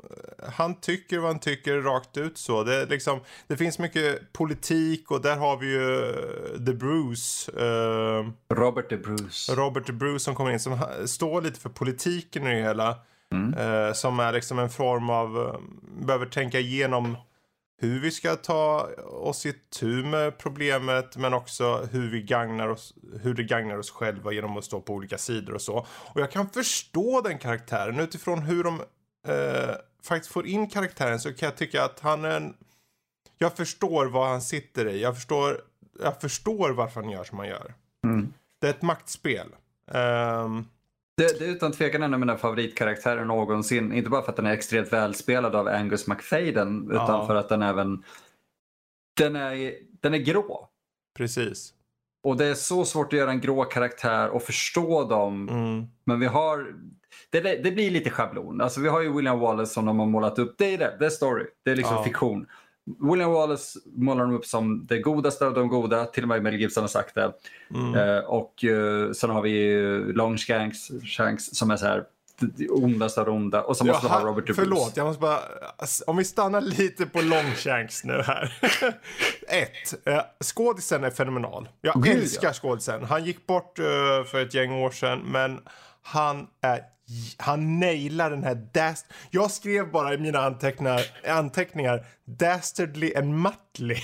[0.56, 2.64] han tycker vad han tycker rakt ut så.
[2.64, 7.52] Det, liksom, det finns mycket politik och där har vi ju eh, The Bruce.
[7.56, 9.54] Eh, Robert the Bruce.
[9.54, 12.96] Robert the Bruce som kommer in som står lite för politiken i det hela.
[13.56, 15.60] Eh, som är liksom en form av, eh,
[16.06, 17.16] behöver tänka igenom
[17.80, 22.94] hur vi ska ta oss i tur med problemet men också hur vi gagnar oss,
[23.22, 25.86] hur det gagnar oss själva genom att stå på olika sidor och så.
[25.88, 28.80] Och jag kan förstå den karaktären utifrån hur de
[29.28, 32.54] eh, faktiskt får in karaktären så kan jag tycka att han är en...
[33.38, 35.02] Jag förstår vad han sitter i.
[35.02, 35.60] Jag förstår,
[36.02, 37.74] jag förstår varför han gör som han gör.
[38.04, 38.32] Mm.
[38.58, 39.48] Det är ett maktspel.
[39.92, 40.66] Ehm,
[41.18, 43.92] Det, det är utan tvekan en av mina favoritkaraktärer någonsin.
[43.92, 47.26] Inte bara för att den är extremt välspelad av Angus McFadden utan Ja.
[47.26, 48.04] för att den även
[49.16, 50.68] den är, den är grå.
[51.16, 51.74] precis.
[52.22, 55.48] Och det är så svårt att göra en grå karaktär och förstå dem.
[55.48, 55.86] Mm.
[56.04, 56.74] Men vi har...
[57.30, 58.60] Det, det, blir lite schablon.
[58.60, 60.54] Alltså vi har ju William Wallace som de har målat upp.
[60.58, 61.44] Det är det, det är story.
[61.64, 62.04] Det är liksom Ja.
[62.04, 62.46] fiktion.
[63.00, 66.04] William Wallace målar de upp som det godaste av de goda.
[66.04, 67.32] Till och med Mel Gibson har sagt det.
[67.74, 67.94] Mm.
[67.94, 72.04] Eh, och eh, sen har vi eh, Longshanks Shanks, som är så här
[72.70, 73.62] ondaste av det onda.
[73.62, 75.38] Och så måste vi ha Robert De förlåt, jag måste bara...
[75.76, 78.58] alltså, Om vi stannar lite på Longshanks nu här.
[79.48, 81.68] Ett, eh, skådisen är fenomenal.
[81.80, 83.04] Jag Gud, älskar skådisen.
[83.04, 83.84] Han gick bort eh,
[84.26, 85.60] för ett gäng år sedan, men
[86.02, 86.80] han är...
[87.36, 89.06] Han nailar den här dast...
[89.30, 94.00] Jag skrev bara i mina anteckningar, anteckningar Dastardly and Muttley.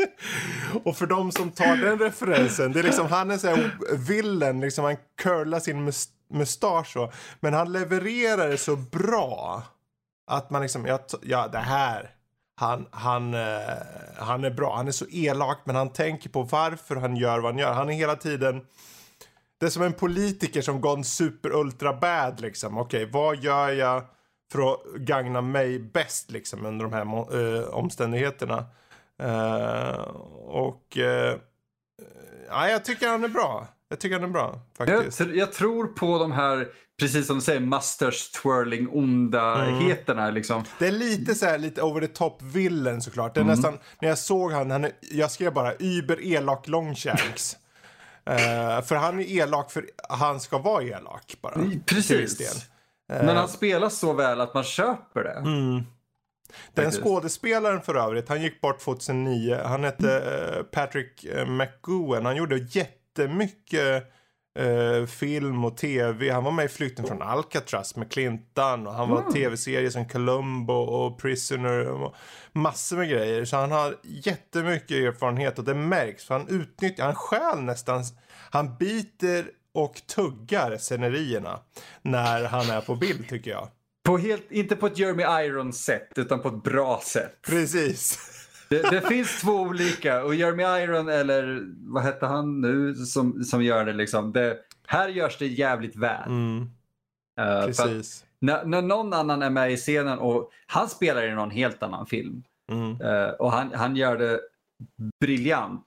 [0.84, 4.60] Och för de som tar den referensen, det är liksom han är så här villen,
[4.60, 7.12] liksom han curlar sin must mustasch så.
[7.40, 9.62] Men han levererar det så bra.
[10.26, 12.10] Att man liksom, ja, ja det här.
[12.56, 13.60] Han, han, uh,
[14.18, 14.76] han är bra.
[14.76, 17.72] Han är så elak men han tänker på varför han gör vad han gör.
[17.72, 18.66] Han är hela tiden
[19.62, 22.78] det är som en politiker som gone super ultra bad liksom.
[22.78, 24.02] Okej, vad gör jag
[24.52, 27.04] för att gagna mig bäst liksom under de här
[27.60, 28.64] eh, omständigheterna?
[29.22, 30.00] Eh,
[30.38, 31.36] och eh,
[32.48, 33.66] ja, jag tycker han är bra.
[33.88, 35.20] Jag tycker han är bra Jag, faktiskt.
[35.20, 36.68] tr- jag tror på de här,
[37.00, 40.30] precis som du säger, musters twirling onda-heterna.
[40.30, 40.64] Liksom.
[40.78, 43.34] Det är lite så här, lite over the top villain såklart.
[43.34, 43.54] Det är Mm.
[43.54, 47.56] nästan, när jag såg han, han är, jag skrev bara Uber elak Longshanks.
[48.26, 51.54] Eh, för han är elak för han ska vara elak bara.
[51.54, 51.80] del.
[51.86, 52.66] Precis.
[53.08, 55.32] Men han spelar så väl att man köper det.
[55.32, 55.82] Mm.
[56.74, 57.02] Den Faktiskt.
[57.04, 59.60] skådespelaren för övrigt, han gick bort 2009.
[59.64, 60.54] Han hette Mm.
[60.58, 62.26] eh, Patrick eh, McGowan.
[62.26, 64.12] Han gjorde jättemycket
[64.58, 66.30] eh, film och tv.
[66.30, 68.86] Han var med i Flykten från Alcatraz med Clintan.
[68.86, 69.32] Och han var Mm.
[69.32, 71.86] tv-serier som Columbo och Prisoner.
[71.88, 72.14] Och
[72.52, 73.44] massor med grejer.
[73.44, 76.24] Så han har jättemycket erfarenhet och det märks.
[76.24, 78.02] För han utnyttjar, han stjäl nästan,
[78.50, 81.60] han biter och tuggar scenerierna
[82.02, 83.68] när han är på bild tycker jag.
[84.04, 87.38] På helt, inte på ett Jeremy Irons-sätt, utan på ett bra sätt.
[87.46, 88.18] Precis.
[88.72, 91.60] Det, det finns två olika och Jeremy Iron eller
[91.92, 94.32] vad hette han nu som, som gör det liksom.
[94.32, 96.26] Det, här görs det jävligt väl.
[96.26, 96.70] Mm,
[97.36, 98.24] att precis.
[98.38, 102.06] när, när någon annan är med i scenen och han spelar i någon helt annan
[102.06, 103.00] film Mm.
[103.00, 104.40] eh, och han, han gör det
[105.20, 105.86] briljant.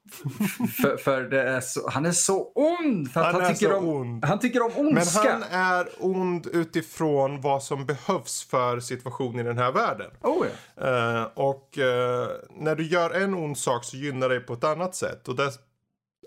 [0.81, 4.25] för, för är så, han är så ond för att Han han, tycker, om, ond.
[4.25, 5.31] han tycker om Men ondska.
[5.31, 10.11] han är ond utifrån vad som behövs för situationen i den här världen.
[10.21, 10.87] Oh, ja.
[10.87, 12.27] Eh, och eh,
[12.57, 15.27] när du gör en ond sak så gynnar det på ett annat sätt.
[15.27, 15.51] Och där,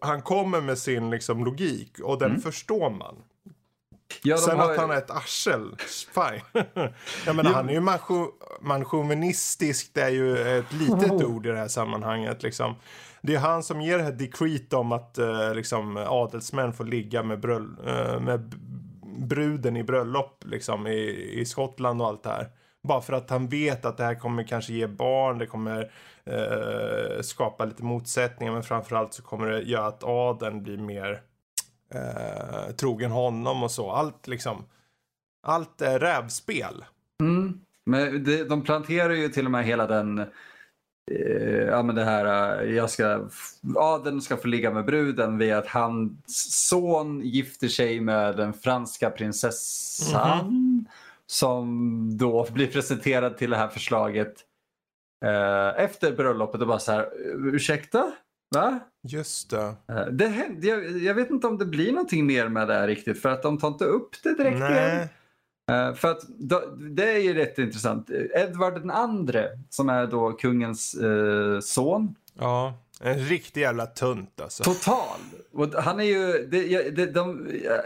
[0.00, 3.16] han kommer med sin liksom, logik och den förstår man.
[4.22, 5.76] Ja, de Sen har- att han är ett arsel,
[6.14, 6.64] fine.
[7.26, 7.80] Jag menar, han är ju
[8.60, 11.34] manchauvinistisk, det är ju ett litet Oh.
[11.36, 12.42] ord i det här sammanhanget.
[12.42, 12.74] Liksom.
[13.22, 17.22] Det är han som ger det här decreet om att eh, liksom, adelsmän får ligga
[17.22, 18.40] med, bröll, eh, med
[19.18, 22.48] bruden i bröllop liksom, i, i Skottland och allt det här.
[22.82, 25.90] Bara för att han vet att det här kommer kanske ge barn, det kommer
[26.26, 31.20] eh, skapa lite motsättningar men framförallt så kommer det göra att adeln blir mer
[31.94, 33.90] eh, trogen honom och så.
[33.90, 34.64] Allt liksom,
[35.42, 36.84] allt är rävspel.
[37.20, 37.60] Mm.
[37.86, 40.18] Men det, de planterar ju till och med hela den
[41.10, 43.28] eh, ja men det här, eh, jag ska,
[43.76, 49.10] adeln ska få ligga med bruden vid att hans son gifter sig med den franska
[49.10, 50.86] prinsessan.
[51.26, 54.34] Som då blir presenterad till det här förslaget
[55.24, 57.08] eh, efter bröllopet och bara så här,
[57.54, 58.12] ursäkta?
[58.54, 58.78] Va?
[59.08, 59.74] Just det.
[59.88, 62.86] Eh, Det hände, jag, jag vet inte om det blir någonting mer med det här
[62.86, 64.70] riktigt för att de tar inte upp det direkt igen.
[64.70, 65.08] Nej.
[65.70, 68.10] Eh, för att då, det är ju rätt intressant.
[68.34, 72.14] Edvard den andre som är då kungens eh, son.
[72.38, 74.64] Ja, en riktig jävla tunt alltså.
[74.64, 75.18] Total.
[75.52, 76.46] Och han är ju...
[76.50, 77.76] Det, det, de, ja,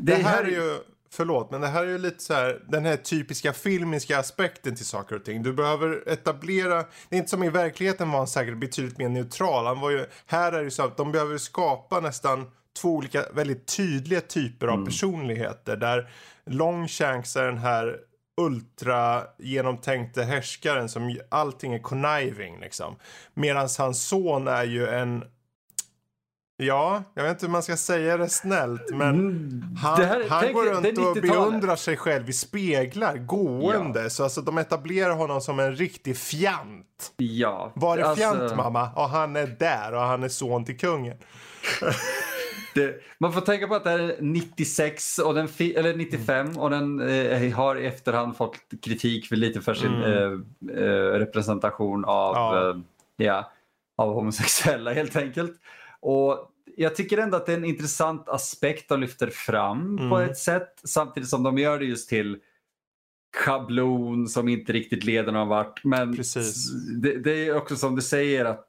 [0.00, 0.78] Det här är ju
[1.12, 4.86] förlåt, men det här är ju lite så här, den här typiska filmiska aspekten till
[4.86, 5.42] saker och ting.
[5.42, 9.66] Du behöver etablera, det är inte som i verkligheten var han säkert betydligt mer neutral.
[9.66, 13.76] Han var ju, här är det så att de behöver skapa nästan två olika väldigt
[13.76, 15.76] tydliga typer av personligheter.
[15.76, 16.10] Där
[16.46, 17.98] Longshanks är den här
[18.40, 22.96] ultra genomtänkte härskaren som allting är conniving liksom.
[23.34, 25.24] Medan hans son är ju en
[26.66, 29.16] Ja, jag vet inte hur man ska säga det snällt men
[29.82, 31.22] han, Det här- han tänk- går runt och 90-talet.
[31.22, 34.10] beundrar sig själv i speglar gående.
[34.10, 37.12] Så alltså de etablerar honom som en riktig fjant.
[37.16, 37.72] Ja.
[37.74, 38.90] Var är alltså, fjant mamma?
[38.96, 41.16] Och han är där och han är son till kungen.
[42.74, 46.70] Det, man får tänka på att det här är 96 och den eller 95 och
[46.70, 50.32] den eh, har i efterhand fått kritik för lite för sin eh,
[50.84, 52.44] eh, representation av, Mm.
[52.56, 52.70] Ja.
[52.70, 52.76] eh,
[53.26, 53.50] ja,
[53.96, 55.52] av homosexuella helt enkelt.
[56.00, 60.30] Och jag tycker ändå att det är en intressant aspekt de lyfter fram på Mm.
[60.30, 62.38] ett sätt samtidigt som de gör det just till
[63.36, 65.84] schablon som inte riktigt leder någon vart.
[65.84, 66.16] Men
[67.02, 68.66] det, det är också som du säger att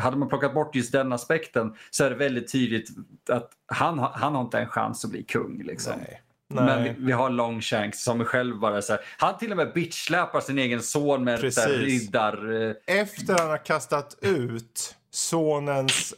[0.00, 2.88] hade man plockat bort just den aspekten så är det väldigt tydligt
[3.28, 5.62] att han, han har inte en chans att bli kung.
[5.64, 5.92] Liksom.
[5.96, 6.22] Nej.
[6.54, 6.94] Men Nej.
[6.98, 10.58] vi, vi har Longshanks som själv bara så här, han till och med bitchsläpar sin
[10.58, 12.74] egen son med riddar...
[12.86, 16.14] Efter han har kastat ut sonens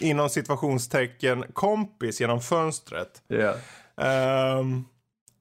[0.00, 3.22] inom situationstecken kompis genom fönstret.
[3.26, 3.54] Ja.
[4.04, 4.84] Ehm,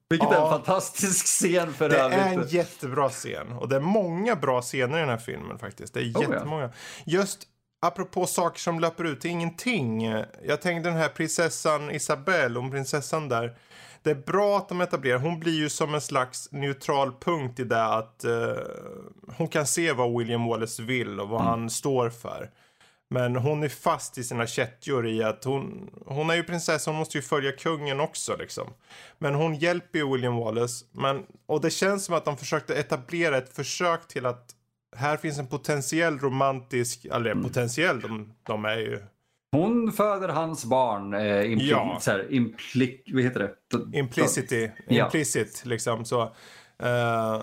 [0.09, 0.43] Vilket är Ja.
[0.45, 2.39] en fantastisk scen för det är övrigt.
[2.43, 3.51] en jättebra scen.
[3.51, 5.93] Och det är många bra scener i den här filmen faktiskt.
[5.93, 6.33] Det är Oh, ja.
[6.33, 6.69] jättemånga.
[7.05, 7.39] Just
[7.81, 10.03] apropå saker som löper ut till ingenting.
[10.45, 13.57] Jag tänkte den här prinsessan Isabelle, om prinsessan där.
[14.03, 17.63] Det är bra att de etablerar, hon blir ju som en slags neutral punkt i
[17.63, 18.31] det att eh,
[19.37, 22.49] hon kan se vad William Wallace vill och vad han står för.
[23.11, 26.97] Men hon är fast i sina kättjor i att hon, hon är ju prinsessa, hon
[26.99, 28.67] måste ju följa kungen också liksom.
[29.17, 30.85] Men hon hjälper ju William Wallace.
[30.91, 34.55] Men, och det känns som att de försökte etablera ett försök till att
[34.95, 38.99] här finns en potentiell romantisk, eller potentiell, de, de är ju
[39.51, 41.13] Hon föder hans barn.
[41.13, 41.97] Eh, impli- Ja.
[42.01, 43.97] så här, impli- vad heter det?
[43.97, 45.05] implicity, Ja.
[45.05, 46.21] implicit liksom så.
[46.83, 47.41] Eh,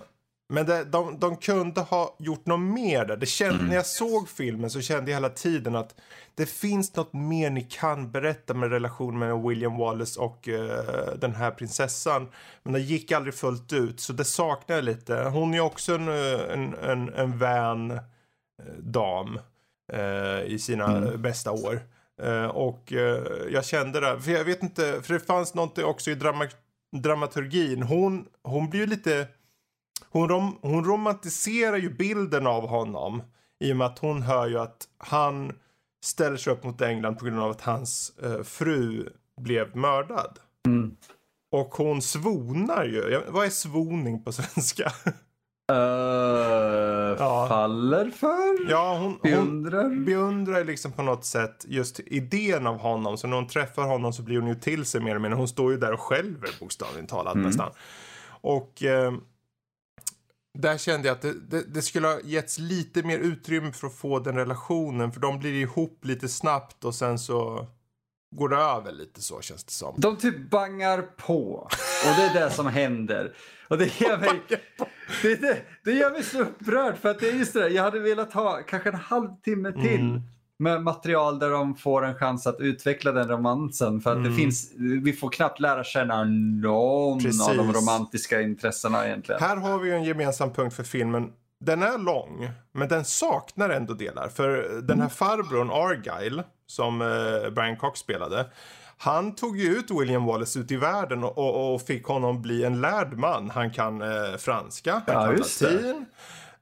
[0.48, 3.16] men det, de, de kunde ha gjort något mer där.
[3.16, 5.94] Det kände, När jag såg filmen så kände jag hela tiden att
[6.34, 11.34] det finns något mer ni kan berätta med relationen mellan William Wallace och eh, den
[11.34, 12.28] här prinsessan.
[12.62, 15.14] Men det gick aldrig fullt ut, så det saknar jag lite.
[15.14, 18.00] Hon är också en, eh, en, en, en vän eh,
[18.78, 19.38] dam
[19.92, 21.80] eh, i sina bästa år.
[22.22, 22.92] Eh, och
[23.50, 26.48] jag kände det, för jag vet inte, för det fanns något också i drama,
[26.96, 27.82] dramaturgin.
[27.82, 29.26] Hon, hon blir ju lite,
[30.18, 33.22] hon, rom, hon romantiserar ju bilden av honom
[33.64, 35.52] i och med att hon hör ju att han
[36.04, 39.08] ställer sig upp mot England på grund av att hans eh, fru
[39.40, 40.38] blev mördad.
[40.66, 40.96] Mm.
[41.52, 43.20] Och hon svonar ju.
[43.28, 44.92] Vad är svoning på svenska?
[45.72, 45.76] Eh,
[47.18, 47.46] Ja.
[47.48, 48.70] Faller för?
[48.70, 50.04] ja, hon, hon Beundrar?
[50.04, 53.16] beundrar liksom på något sätt just idén av honom.
[53.18, 55.38] Så när hon träffar honom så blir hon ju till sig mer eller mindre.
[55.38, 57.70] Hon står ju där och skälver bokstavligt talat nästan.
[58.40, 59.12] Och eh,
[60.60, 63.94] där kände jag att det, det, det skulle ha getts lite mer utrymme för att
[63.94, 65.12] få den relationen.
[65.12, 67.66] För de blir ihop lite snabbt och sen så
[68.36, 69.94] går det över lite så känns det som.
[69.98, 71.68] De typ bangar på.
[72.04, 73.32] Och det är det som händer.
[73.68, 74.42] Och det gör mig,
[75.22, 77.70] det, det, det gör mig så upprörd för att det är just det där.
[77.70, 80.22] Jag hade velat ha kanske en halvtimme till Mm.
[80.58, 84.00] Med material där de får en chans att utveckla den romansen.
[84.00, 84.36] För att det Mm.
[84.36, 84.72] finns,
[85.04, 86.24] vi får knappt lära känna
[86.62, 87.48] någon Precis.
[87.48, 89.40] av de romantiska intressena egentligen.
[89.40, 91.32] Här har vi ju en gemensam punkt för filmen.
[91.60, 94.28] Den är lång, men den saknar ändå delar.
[94.28, 98.46] För den här farbrorn Argyle, som eh, Brian Cox spelade.
[98.98, 102.64] Han tog ju ut William Wallace ut i världen och, och, och fick honom bli
[102.64, 103.50] en lärd man.
[103.50, 106.04] Han kan eh, franska, han Ja, kan just det.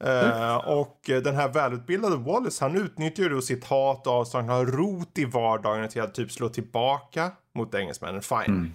[0.00, 0.42] Latin.
[0.42, 4.66] Eh, och den här välutbildade Wallace, han utnyttjar ju då sitt hat och avstånd, har
[4.66, 8.22] rot i vardagen till att typ slå tillbaka mot engelsmännen.
[8.22, 8.74] Fine.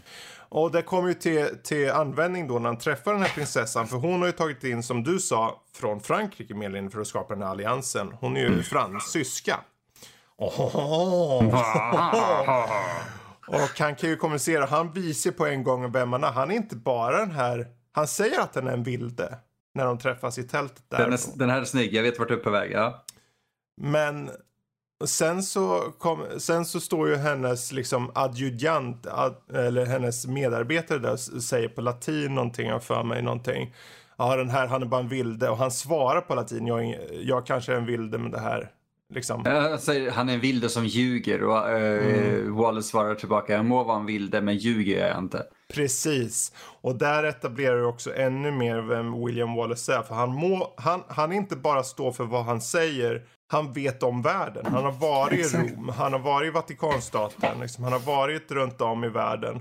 [0.49, 3.87] Och det kommer ju till, till användning då när han träffar den här prinsessan.
[3.87, 7.33] För hon har ju tagit in, som du sa, från Frankrike mindre för att skapa
[7.33, 8.13] den här alliansen.
[8.19, 9.59] Hon är ju fransyska.
[13.47, 14.65] Och han kan ju kommunicera.
[14.65, 16.31] Han visar på en gång vem han är.
[16.31, 17.67] Han är inte bara den här...
[17.91, 19.37] Han säger att han är en vilde.
[19.79, 20.97] När de träffas i tältet där.
[20.97, 22.71] Den, är, den här är snygg, jag vet vart du är på väg.
[22.71, 23.03] Ja.
[23.81, 24.29] Men
[25.05, 31.17] sen så, kom, sen så står ju hennes liksom adjudant, ad, eller hennes medarbetare där
[31.39, 33.75] säger på latin någonting, jag för mig någonting.
[34.17, 35.49] Ja, den här, han är bara en vilde.
[35.49, 38.71] Och han svarar på latin, jag, jag kanske är en vilde men det här,
[39.13, 39.43] liksom.
[39.79, 42.55] Säger, han är en vilde som ljuger och eh, Mm.
[42.55, 45.45] Wallace svarar tillbaka, jag må vara en vilde men ljuger jag inte.
[45.73, 46.51] Precis.
[46.81, 50.01] Och där etablerar du också ännu mer vem William Wallace är.
[50.01, 54.21] För han, må, han, han inte bara står för vad han säger, han vet om
[54.21, 54.65] världen.
[54.65, 58.81] Han har varit i Rom, han har varit i Vatikanstaten, liksom, han har varit runt
[58.81, 59.55] om i världen.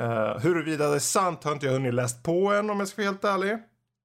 [0.00, 3.02] Uh, huruvida det är sant har inte jag hunnit läst på än om jag ska
[3.02, 3.58] vara helt ärlig.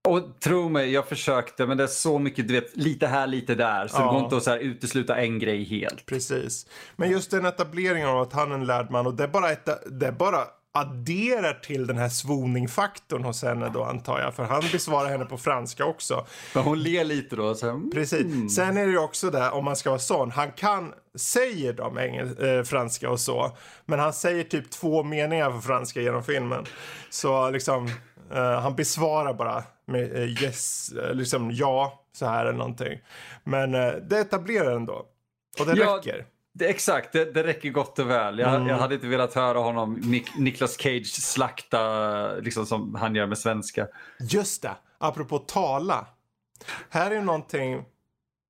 [0.08, 3.56] Och tro mig, jag försökte men det är så mycket, du vet, lite här, lite
[3.56, 3.88] där.
[3.88, 4.06] Så ja.
[4.06, 6.06] det går inte att så här, utesluta en grej helt.
[6.06, 6.68] Precis.
[6.96, 9.52] Men just den etableringen av att han är en lärd man och det är bara,
[9.52, 9.70] ett,
[10.00, 10.40] det är bara
[10.76, 14.34] adderar till den här svoningfaktorn hos henne då antar jag.
[14.34, 16.26] För han besvarar henne på franska också.
[16.54, 17.56] Men hon ler lite då.
[17.56, 17.92] Så, mm.
[17.92, 18.56] Precis.
[18.56, 21.98] Sen är det ju också det, om man ska vara sån, han kan, säger de
[21.98, 23.58] engel, äh, franska och så.
[23.86, 26.66] Men han säger typ två meningar på franska genom filmen.
[27.10, 27.88] Så liksom,
[28.34, 33.00] äh, han besvarar bara med äh, yes, liksom ja, så här eller någonting.
[33.44, 33.72] Men
[34.10, 35.06] det etablerar ändå.
[35.60, 35.98] Och det ja.
[35.98, 36.26] räcker.
[36.58, 38.40] Det, exakt, det, det räcker gott och väl.
[38.40, 38.68] Jag, mm.
[38.68, 43.38] jag hade inte velat höra honom, Nik Nicolas Cage, slakta liksom som han gör med
[43.38, 43.88] svenska.
[44.20, 46.08] Just det, apropå tala.
[46.90, 47.86] Här är någonting,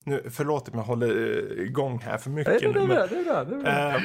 [0.03, 2.61] nu, förlåt om jag håller eh, igång här för mycket.
[2.63, 3.43] Nej, det är bra, det är bra.
[3.43, 3.95] Det är bra.
[3.95, 4.01] Äh,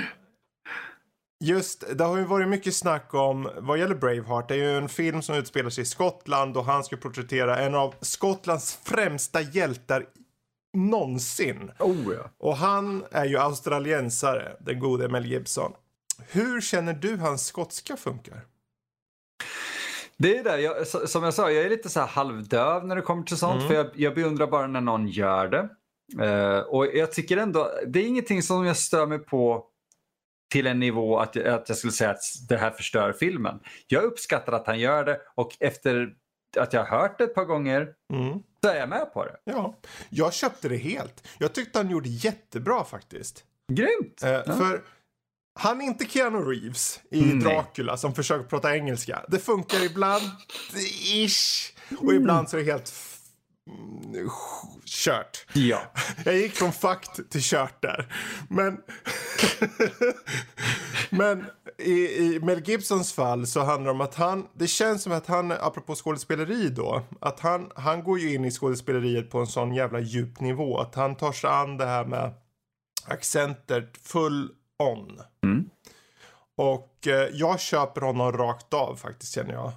[1.45, 4.89] Just, det har ju varit mycket snack om, vad gäller Braveheart, det är ju en
[4.89, 10.07] film som utspelar sig i Skottland och han ska porträttera en av Skottlands främsta hjältar
[10.73, 11.71] någonsin.
[11.79, 12.31] Oh, ja.
[12.39, 15.73] Och han är ju australiensare, den gode Mel Gibson.
[16.29, 18.41] Hur känner du hans skotska funkar?
[20.17, 23.23] Det är det, jag, som jag sa, jag är lite så halvdöv när det kommer
[23.23, 23.63] till sånt.
[23.63, 23.69] Mm.
[23.69, 25.69] För jag, jag beundrar bara när någon gör det.
[26.21, 29.67] Uh, och jag tycker ändå, det är ingenting som jag stör mig på
[30.51, 33.61] till en nivå att, att jag skulle säga att det här förstör filmen.
[33.87, 36.15] Jag uppskattar att han gör det och efter
[36.59, 38.39] att jag har hört det ett par gånger mm.
[38.65, 39.37] Så är jag med på det.
[39.45, 39.75] Ja,
[40.11, 41.27] jag köpte det helt.
[41.39, 43.45] Jag tyckte han gjorde jättebra faktiskt.
[43.73, 44.23] Grymt!
[44.23, 44.43] Eh, ja.
[44.43, 44.83] För
[45.59, 49.25] han är inte Keanu Reeves i mm, Dracula som försöker prata engelska.
[49.29, 50.25] Det funkar ibland,
[51.15, 51.73] ish.
[51.99, 52.89] Och ibland så är det helt
[54.85, 55.47] kört.
[55.53, 55.81] Ja.
[56.25, 58.13] Jag gick från fakt till kört där.
[58.49, 58.81] Men,
[61.11, 61.47] men
[61.79, 65.27] i, i Mel Gibsons fall så handlar det om att han, det känns som att
[65.27, 69.75] han, apropå skådespeleri då, att han, han går ju in i skådespeleriet på en sån
[69.75, 70.79] jävla djup nivå.
[70.79, 72.35] Att han tar sig an det här med
[73.05, 75.21] accenter full on.
[75.45, 75.71] Mm.
[76.57, 79.73] Och eh, jag köper honom rakt av faktiskt känner jag.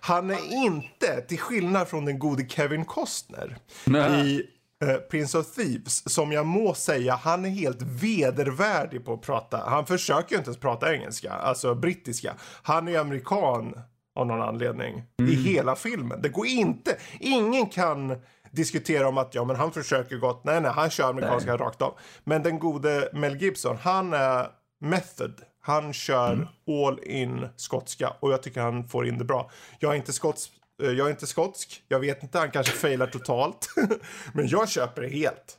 [0.00, 4.30] Han är inte, till skillnad från den gode Kevin Costner Nej.
[4.30, 4.42] i
[4.84, 9.56] uh, Prince of Thieves, som jag må säga, han är helt vedervärdig på att prata.
[9.66, 12.34] Han försöker ju inte ens prata engelska, alltså brittiska.
[12.62, 13.74] Han är amerikan
[14.14, 15.32] av någon anledning mm.
[15.32, 16.22] i hela filmen.
[16.22, 18.16] Det går inte, ingen kan
[18.50, 20.44] diskutera om att ja, men han försöker gott.
[20.44, 21.58] Nej, nej, han kör amerikanska nej.
[21.58, 21.98] rakt av.
[22.24, 24.46] Men den gode Mel Gibson, han är
[24.80, 25.34] method.
[25.64, 26.48] Han kör mm.
[26.68, 29.50] all in skotska och jag tycker han får in det bra.
[29.78, 30.52] Jag är inte skotsk,
[30.82, 31.82] eh, jag är inte skotsk.
[31.88, 33.68] Jag vet inte, han kanske failar totalt.
[34.32, 35.58] Men jag köper det helt.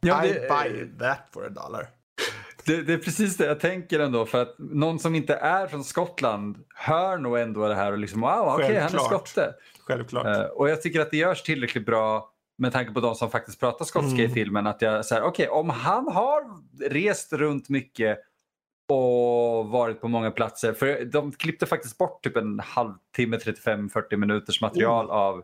[0.00, 1.88] Ja, det, I buy that for a dollar.
[2.64, 5.84] Det, det, är precis det jag tänker ändå för att någon som inte är från
[5.84, 9.54] Skottland hör nog ändå det här och liksom wow, okej, okay, han är skotte.
[9.80, 10.26] Självklart.
[10.26, 13.60] Uh, och jag tycker att det görs tillräckligt bra med tanke på de som faktiskt
[13.60, 14.30] pratar skotska mm.
[14.30, 16.42] i filmen att jag säger okej, okay, om han har
[16.90, 18.18] rest runt mycket
[18.88, 20.72] och varit på många platser.
[20.72, 25.16] För de klippte faktiskt bort typ en halvtimme, 35-40 minuters material mm.
[25.16, 25.42] av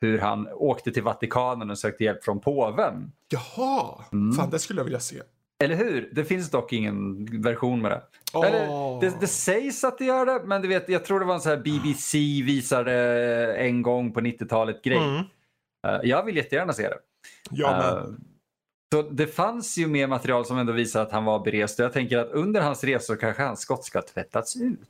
[0.00, 3.12] hur han åkte till Vatikanen och sökte hjälp från påven.
[3.28, 4.36] Jaha, mm.
[4.36, 5.22] fan det skulle jag vilja se.
[5.64, 6.10] Eller hur?
[6.12, 8.02] Det finns dock ingen version med det.
[8.32, 8.46] Oh.
[8.46, 11.34] Eller, det, det, sägs att det gör det, men du vet, jag tror det var
[11.34, 12.92] en sån här BBC visade
[13.56, 14.98] en gång på 90-talet grej.
[14.98, 15.16] Mm.
[15.86, 16.98] Uh, jag vill jättegärna se det.
[17.50, 18.14] Ja, uh,
[18.92, 21.78] så det fanns ju mer material som ändå visar att han var berest.
[21.78, 24.80] Jag tänker att under hans resor kanske hans skotska tvättats ut.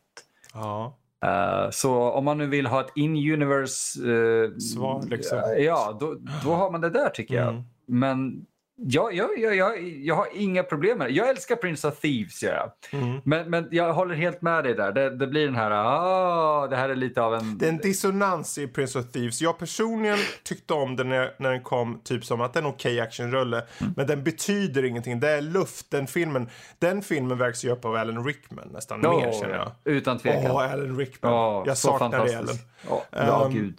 [0.55, 0.99] Ja.
[1.24, 5.38] Uh, så om man nu vill ha ett in-universe uh, svar, liksom.
[5.59, 7.49] Ja, då, då har man det där tycker jag.
[7.49, 7.62] Mm.
[7.86, 8.47] Men
[8.77, 11.12] Ja, jag, jag, jag, jag har inga problem med det.
[11.12, 12.43] Jag älskar Prince of Thieves.
[12.43, 12.77] Ja.
[12.91, 13.20] Mm.
[13.25, 14.93] Men, men jag håller helt med dig där.
[14.93, 17.59] Det, det blir den här, ah, det här är lite av en...
[17.59, 19.43] Det är en dissonans i Prince of Thieves.
[19.43, 22.68] Jag personligen tyckte om den när, när den kom, typ som att det är en
[22.68, 23.66] okej okay actionrulle.
[23.81, 23.95] Mm.
[23.97, 25.20] Men den betyder ingenting.
[25.20, 26.49] Det är luft, den filmen.
[26.79, 29.72] Den filmen vägs ju upp av Alan Rickman nästan oh, mer känner jag.
[29.85, 30.51] Utan tvekan.
[30.51, 31.33] Åh, Alan Rickman.
[31.33, 32.57] Oh, jag saknar det Alan.
[32.89, 33.79] Oh, ja, um, gud.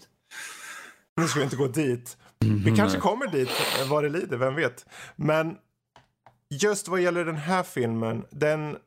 [1.17, 2.17] Nu ska vi inte gå dit.
[2.43, 3.49] Mm, vi kanske kommer dit
[3.89, 4.85] vad det lider, vem vet.
[5.15, 5.57] Men
[6.49, 8.77] just vad gäller den här filmen, den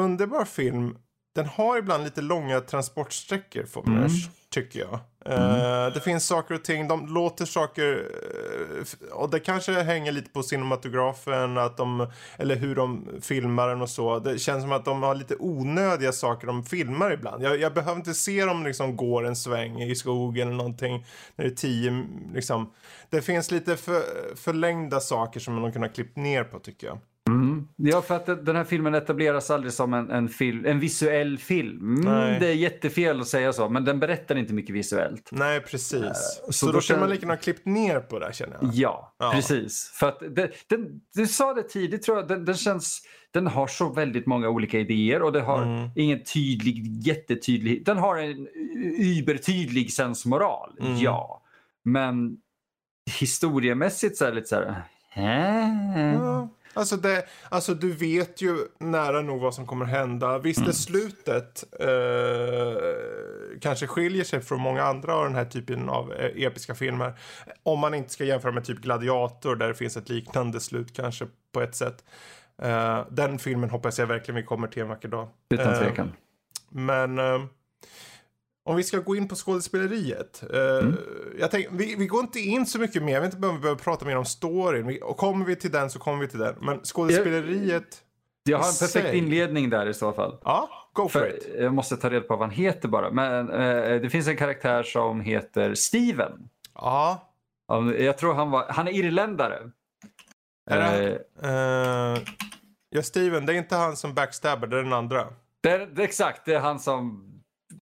[0.00, 0.96] underbar film.
[1.34, 4.34] Den har ibland lite långa transportsträckor, Fomers, mm.
[4.50, 5.00] tycker jag.
[5.24, 5.86] Mm.
[5.86, 8.10] Eh, det finns saker och ting, de låter saker
[8.78, 12.06] eh, och det kanske hänger lite på cinematografen att de,
[12.38, 14.18] eller hur de filmar den och så.
[14.18, 17.42] Det känns som att de har lite onödiga saker de filmar ibland.
[17.42, 21.06] Jag, jag behöver inte se dem liksom går en sväng i skogen eller någonting
[21.36, 22.04] när det är tio
[22.34, 22.72] liksom.
[23.10, 24.02] Det finns lite för,
[24.36, 26.98] förlängda saker som de kunde ha klippt ner på tycker jag.
[27.30, 27.68] Mm.
[27.76, 31.96] Ja, för att den här filmen etableras aldrig som en, en, film, en visuell film.
[31.96, 35.28] Mm, det är jättefel att säga så, men den berättar inte mycket visuellt.
[35.32, 35.94] Nej, precis.
[35.94, 36.12] Uh,
[36.46, 38.70] så, så, då, då kan man lika gärna klippt ner på det känner jag.
[38.74, 39.32] Ja, ja.
[39.34, 39.90] precis.
[39.94, 43.66] För att det, den, du sa det tidigt tror jag, den, den, känns, den har
[43.66, 45.90] så väldigt många olika idéer och det har mm.
[45.96, 48.48] ingen tydlig, jättetydlig, den har en
[48.98, 50.96] übertydlig sensmoral, mm.
[50.96, 51.42] ja.
[51.84, 52.36] Men
[53.20, 54.82] historiemässigt så är det lite så här,
[55.14, 56.14] äh?
[56.14, 56.48] ja.
[56.74, 60.38] Alltså, det, alltså du vet ju nära nog vad som kommer hända.
[60.38, 60.70] Visst mm.
[60.70, 66.42] är slutet eh, kanske skiljer sig från många andra av den här typen av eh,
[66.46, 67.18] episka filmer.
[67.62, 71.26] Om man inte ska jämföra med typ Gladiator där det finns ett liknande slut kanske
[71.52, 72.04] på ett sätt.
[72.62, 75.28] Eh, den filmen hoppas jag verkligen vi kommer till en vacker dag.
[75.50, 76.06] Utan tvekan.
[76.06, 76.12] Eh,
[76.70, 77.44] men eh,
[78.64, 80.42] om vi ska gå in på skådespeleriet.
[80.52, 80.96] Eh, mm.
[81.38, 83.82] jag tänk, vi, vi, går inte in så mycket mer, jag vet inte vi behöver
[83.82, 84.86] prata mer om storyn.
[84.86, 86.54] Vi, och kommer vi till den så kommer vi till den.
[86.60, 88.02] Men skådespeleriet...
[88.44, 89.18] Jag, har en perfekt sig.
[89.18, 90.38] inledning där i så fall.
[90.44, 91.48] Ja, go for, for, it.
[91.58, 93.10] Jag måste ta reda på vad han heter bara.
[93.10, 96.48] Men eh, det finns en karaktär som heter Steven.
[96.74, 97.28] Ja.
[97.98, 99.70] Jag tror han var, han är irländare.
[100.70, 102.22] Är det, eh,
[102.90, 105.26] ja, Steven, det är inte han som backstabbar, det är den andra.
[105.60, 107.31] Det det, exakt, det är han som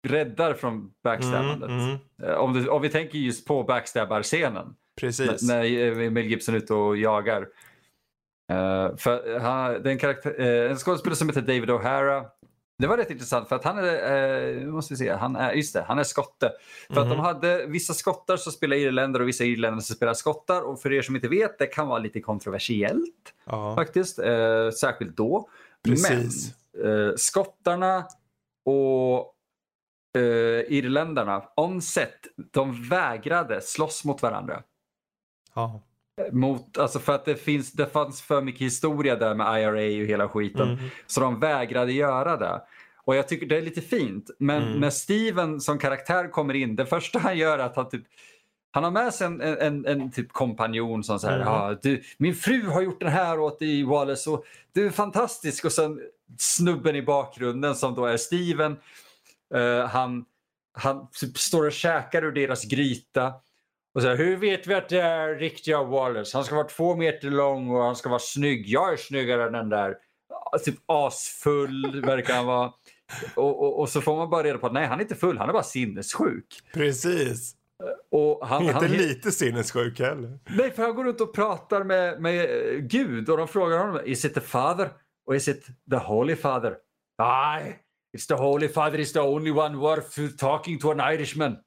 [0.09, 1.71] räddar från backstabbandet.
[1.71, 1.99] Mm, mm.
[2.23, 4.75] Eh, om, om, vi tänker just på backstabbar-scenen.
[5.01, 5.43] Precis.
[5.43, 7.47] När, när Mel Gibson är ute och jagar.
[8.53, 12.25] Uh, för han, det är en, karaktär, uh, en skådespelare som heter David O'Hara.
[12.79, 15.75] Det var rätt intressant för att han är, uh, måste vi se, han är, just
[15.75, 16.53] det, han är skotte.
[16.87, 17.03] För mm.
[17.03, 17.25] att de mhm.
[17.25, 20.63] hade vissa skottar som spelar irländare och vissa irländare som spelar skottar.
[20.63, 23.35] Och för er som inte vet, det kan vara lite kontroversiellt
[23.75, 24.19] faktiskt.
[24.19, 25.49] Uh, särskilt då.
[25.85, 26.55] Precis.
[26.75, 28.05] Men skottarna
[28.65, 29.36] och
[30.17, 34.63] uh, irländarna, on set, de vägrade slåss mot varandra.
[35.55, 35.83] Ja.
[36.33, 40.09] Mot, alltså för att det, finns, det fanns för mycket historia där med IRA och
[40.09, 40.69] hela skiten.
[40.69, 40.85] Mm.
[41.07, 42.63] Så de vägrade göra det.
[43.05, 44.31] Och jag tycker det är lite fint.
[44.39, 44.81] Men mm.
[44.81, 48.05] när Steven som karaktär kommer in, det första han gör är att han typ
[48.71, 51.49] han har med sig en, en, en, en typ kompanjon som säger mm.
[51.49, 55.65] ah, du, min fru har gjort den här åt dig Wallace och du är fantastisk.
[55.65, 56.01] Och sen
[56.39, 58.77] snubben i bakgrunden som då är Steven
[59.55, 60.25] Uh, han,
[60.79, 63.35] han typ står och käkar ur deras gryta.
[63.95, 66.37] Och så här, hur vet vi att det är riktiga Wallace?
[66.37, 68.67] Han ska vara två meter lång och han ska vara snygg.
[68.67, 69.95] Jag är snyggare än den där.
[70.65, 72.73] Typ asfull verkar han vara.
[73.35, 75.39] Och, och, och, så får man bara reda på att nej, han är inte full,
[75.39, 76.63] han är bara sinnessjuk.
[76.75, 77.55] Precis.
[78.11, 80.39] Och han, inte han, lite sinnessjuk heller.
[80.49, 82.49] Nej, för han går runt och pratar med, med
[82.91, 84.91] Gud och de frågar honom, is it the father?
[85.27, 86.77] Och is it the holy father?
[87.19, 87.79] Nej,
[88.17, 91.59] It's the Holy Father is the only one worth talking to an Irishman.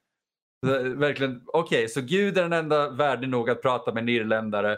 [0.96, 4.78] Verkligen, okej, okay, så Gud är den enda värdig nog att prata med en irländare.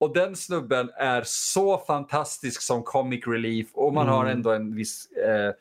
[0.00, 4.14] Och den snubben är så fantastisk som comic relief och man mm.
[4.14, 5.10] har ändå en viss...
[5.10, 5.52] Eh,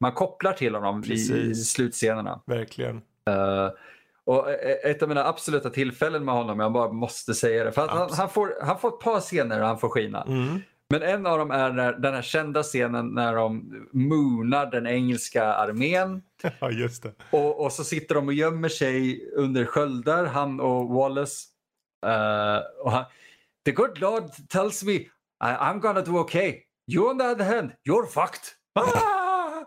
[0.00, 1.30] man kopplar till honom Precis.
[1.30, 2.40] i slutscenerna.
[2.46, 2.96] Verkligen.
[3.30, 3.70] Uh,
[4.24, 4.50] och
[4.84, 8.28] ett av mina absoluta tillfällen med honom, jag bara måste säga det, för han, han,
[8.28, 10.22] får, han får ett par scener där han får skina.
[10.22, 10.60] Mm.
[10.92, 15.44] Men en av dem är när, den här kända scenen när de moonar den engelska
[15.44, 16.22] armén.
[16.60, 17.14] Ja, just det.
[17.30, 21.48] Och, och så sitter de och gömmer sig under sköldar, han och Wallace.
[22.06, 23.04] Uh, och han,
[23.64, 24.98] The good Lord tells me
[25.42, 26.60] I'm gonna do okay.
[26.86, 28.44] You on the other hand, you're fucked.
[28.74, 29.64] Ah!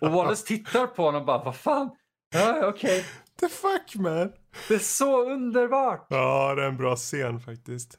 [0.00, 1.90] och Wallace tittar på honom och bara, vad fan?
[2.34, 2.68] Ja, okej.
[2.68, 3.04] Okay.
[3.40, 4.32] The fuck man.
[4.68, 6.06] Det är så underbart.
[6.10, 7.98] Ja, det är en bra scen faktiskt.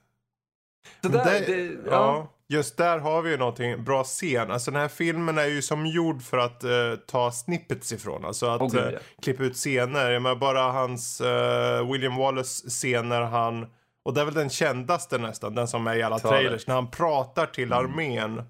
[1.02, 1.92] Så där, det, det, ja.
[1.92, 2.36] ja.
[2.52, 4.52] Just där har vi ju någonting, bra scen.
[4.52, 8.26] Alltså den här filmen är ju som gjord för att uh, ta snippets ifrån.
[8.26, 9.02] Alltså att uh, yeah.
[9.22, 10.12] klippa ut scener.
[10.12, 13.68] Jag menar bara hans uh, William Wallace scener han,
[14.06, 16.68] och det är väl den kändaste nästan, den som är i alla trailers.
[16.68, 17.78] När han pratar till mm.
[17.78, 18.42] armén.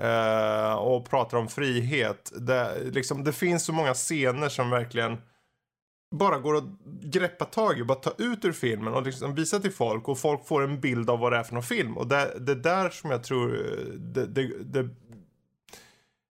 [0.00, 2.32] Uh, och pratar om frihet.
[2.36, 5.18] Det, liksom, det finns så många scener som verkligen
[6.18, 6.64] bara går att
[7.02, 10.46] greppa tag i, bara ta ut ur filmen och liksom visa till folk och folk
[10.46, 11.96] får en bild av vad det är för någon film.
[11.96, 13.48] Och det, det är där som jag tror
[13.96, 14.88] det, det, det,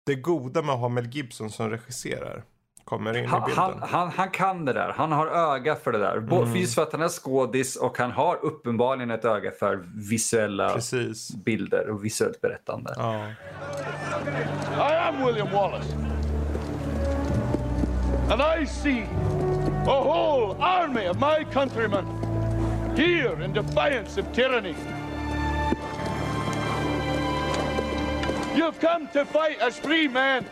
[0.06, 2.44] det goda med att ha Mel Gibson som regisserar
[2.84, 3.64] kommer in han, i bilden.
[3.64, 6.18] Han, han, han, kan det där, han har öga för det där.
[6.18, 6.54] Mm.
[6.54, 11.36] Finns för att han är skådis och han har uppenbarligen ett öga för visuella Precis.
[11.36, 12.94] bilder och visuellt berättande.
[12.98, 13.28] Ja.
[14.78, 15.94] I am William Wallace.
[18.30, 19.08] And I see
[19.88, 22.06] A whole army of my countrymen
[22.98, 24.76] here in defiance of tyranny.
[28.54, 30.46] You've come to fight as free men.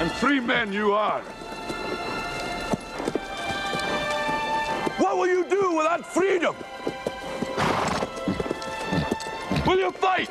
[0.00, 1.20] And free men you are.
[4.98, 6.56] What will you do without freedom?
[9.64, 10.30] Will you fight?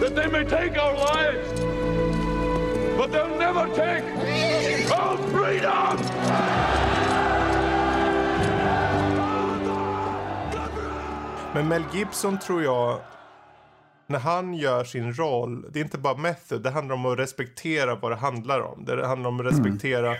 [0.00, 1.60] that they may take our lives,
[2.96, 4.04] but they'll never take
[4.90, 5.98] our freedom!
[11.54, 13.00] Men Mel Gibson tror jag,
[14.06, 17.94] när han gör sin roll, det är inte bara method, det handlar om att respektera
[17.94, 18.84] vad det handlar om.
[18.84, 20.12] Det handlar om att respektera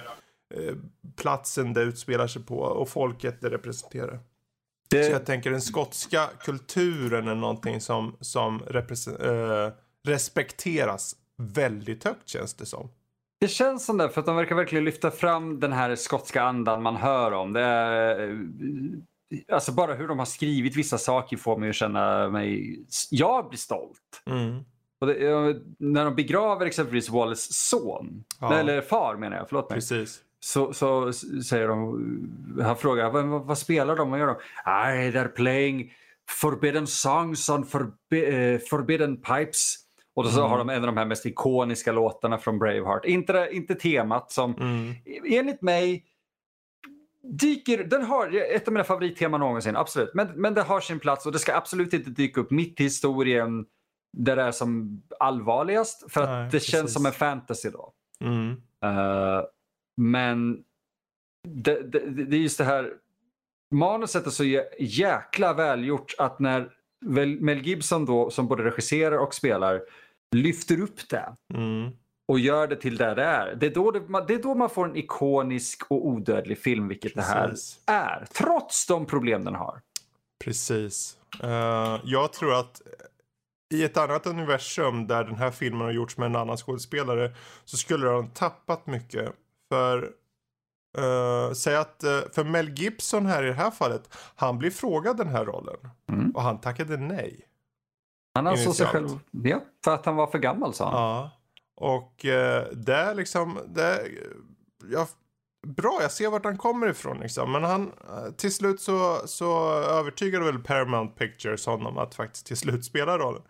[0.55, 0.75] eh,
[1.16, 4.20] platsen det utspelar sig på och folket det representerar.
[4.99, 9.70] Det, Så jag tänker den skotska kulturen är någonting som, som eh,
[10.07, 12.88] respekteras väldigt högt känns det som.
[13.40, 16.82] det känns som det, för att de verkar verkligen lyfta fram den här skotska andan
[16.82, 17.53] man hör om.
[17.53, 18.36] Det är, eh,
[19.55, 22.78] alltså bara hur de har skrivit vissa saker får mig att känna mig...
[23.11, 24.22] Jag blir stolt.
[24.26, 24.64] Mm.
[25.01, 28.55] Det, eh, när de begraver exempelvis Wallace son, Ja.
[28.55, 29.76] eller far menar jag, förlåt mig.
[29.76, 30.20] Precis.
[30.45, 31.12] Så, så
[31.49, 34.36] säger de, han frågar vad, vad, spelar de, vad gör de?
[34.66, 35.92] Nej, they're playing
[36.28, 39.76] forbidden songs on forbi, eh, forbidden pipes.
[40.14, 43.05] Och så har de en av de här mest ikoniska låtarna från Braveheart.
[43.05, 44.95] Inte, inte temat som Mm.
[45.24, 46.05] enligt mig
[47.22, 50.14] dyker, den har ett av mina favoritteman någonsin, absolut.
[50.14, 52.84] Men, men det har sin plats och det ska absolut inte dyka upp mitt i
[52.84, 53.66] historien
[54.12, 56.12] där det är som allvarligast.
[56.12, 56.70] För att Nej, det precis.
[56.70, 57.92] känns som en fantasy då.
[58.20, 58.51] Mm.
[58.84, 59.42] Eh,
[59.97, 60.64] men
[61.49, 62.92] det, det, det är just det här,
[63.74, 66.70] manuset är så jä- jäkla välgjort att när
[67.40, 69.82] Mel Gibson då, som både regisserar och spelar,
[70.36, 71.90] lyfter upp det Mm.
[72.28, 73.55] och gör det till det det är.
[73.55, 76.88] Det är då, det, man- det är då man får en ikonisk och odödlig film,
[76.88, 77.80] vilket det här Precis.
[77.86, 78.26] är.
[78.32, 79.80] Trots de problem den har.
[80.45, 81.18] Precis.
[81.42, 82.82] Eh, jag tror att
[83.74, 87.32] i ett annat universum där den här filmen har gjorts med en annan skådespelare
[87.64, 89.32] så skulle de tappat mycket.
[89.75, 90.11] För
[90.99, 95.16] uh, säg att eh, för Mel Gibson här i det här fallet, han blir frågad
[95.16, 95.77] den här rollen
[96.09, 96.31] Mm.
[96.31, 97.49] och han tackade nej.
[98.35, 101.03] Han ansåg sig själv, ja, för att han var för gammal sa han.
[101.03, 101.31] Ja.
[101.77, 104.09] Och uh, det är liksom, det,
[104.91, 105.07] ja,
[105.66, 107.53] bra, jag ser vart han kommer ifrån liksom.
[107.53, 112.57] Men han, eh, till slut så, så övertygade väl Paramount Pictures honom att faktiskt till
[112.57, 113.43] slut spela rollen.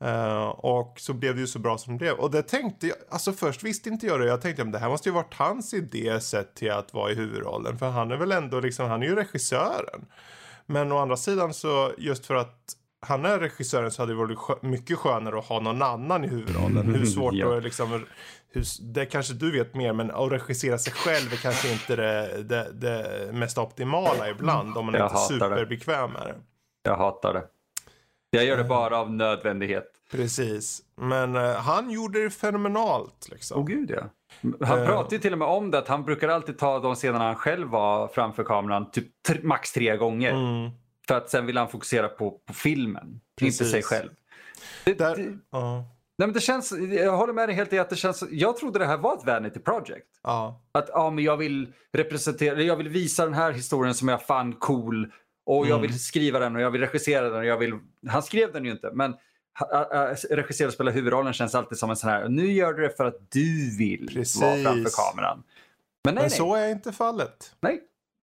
[0.00, 2.14] Eh, och så blev det ju så bra som det blev.
[2.14, 4.26] Och det tänkte jag, alltså först visste inte jag det.
[4.26, 7.14] Jag tänkte att det här måste ju varit hans idé sett till att vara i
[7.14, 7.78] huvudrollen.
[7.78, 10.04] För han är väl ändå liksom, han är ju regissören.
[10.66, 12.58] Men å andra sidan så, just för att
[13.06, 16.28] han är regissören så hade det varit skö- mycket skönare att ha någon annan i
[16.28, 16.94] huvudrollen.
[16.94, 17.48] Hur svårt Ja.
[17.48, 18.04] det är liksom,
[18.52, 18.64] hur,
[18.94, 22.72] det kanske du vet mer, men att regissera sig själv är kanske inte det, det,
[22.72, 24.76] det mest optimala ibland.
[24.76, 25.44] Om man Jag inte är det.
[25.46, 26.34] superbekväm med det.
[26.82, 27.42] Jag hatar det.
[28.34, 29.86] Jag gör det bara av nödvändighet.
[30.10, 30.82] Precis.
[30.96, 33.60] Men eh, han gjorde det fenomenalt liksom.
[33.60, 34.02] Åh gud ja.
[34.66, 34.86] Han Eh.
[34.86, 37.36] pratar ju till och med om det att han brukar alltid ta de scenerna han
[37.36, 40.30] själv var framför kameran typ max tre gånger.
[40.32, 40.70] Mm.
[41.08, 43.70] För att sen vill han fokusera på, på filmen, inte Precis.
[43.70, 44.10] sig själv.
[44.84, 45.84] Det, Där, det, ja.
[46.18, 48.78] nej men det känns, jag håller med dig helt i att det känns, jag trodde
[48.78, 50.06] det här var ett Vanity Project.
[50.72, 54.52] Att ja, men jag vill representera, jag vill visa den här historien som jag fann
[54.52, 55.12] cool
[55.46, 55.82] och jag Mm.
[55.82, 57.72] vill skriva den och jag vill regissera den och jag vill,
[58.08, 59.14] han skrev den ju inte men
[60.30, 63.04] regissera och spela huvudrollen känns alltid som en sån här, nu gör du det för
[63.04, 64.42] att du vill Precis.
[64.42, 65.42] vara framför kameran.
[66.04, 67.56] Men nej, Men nej, så är inte fallet.
[67.60, 67.80] nej.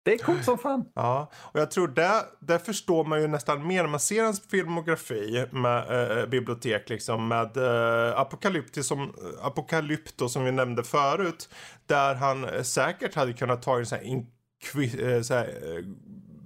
[0.05, 0.85] Det är coolt som fan.
[0.95, 5.45] Ja, och jag tror där, där förstår man ju nästan mer man ser hans filmografi
[5.51, 11.49] med eh, bibliotek liksom med eh, Apocalypti som, Apocalypto som vi nämnde förut.
[11.85, 15.49] Där han säkert hade kunnat ta en sån här, inkvi, eh, så här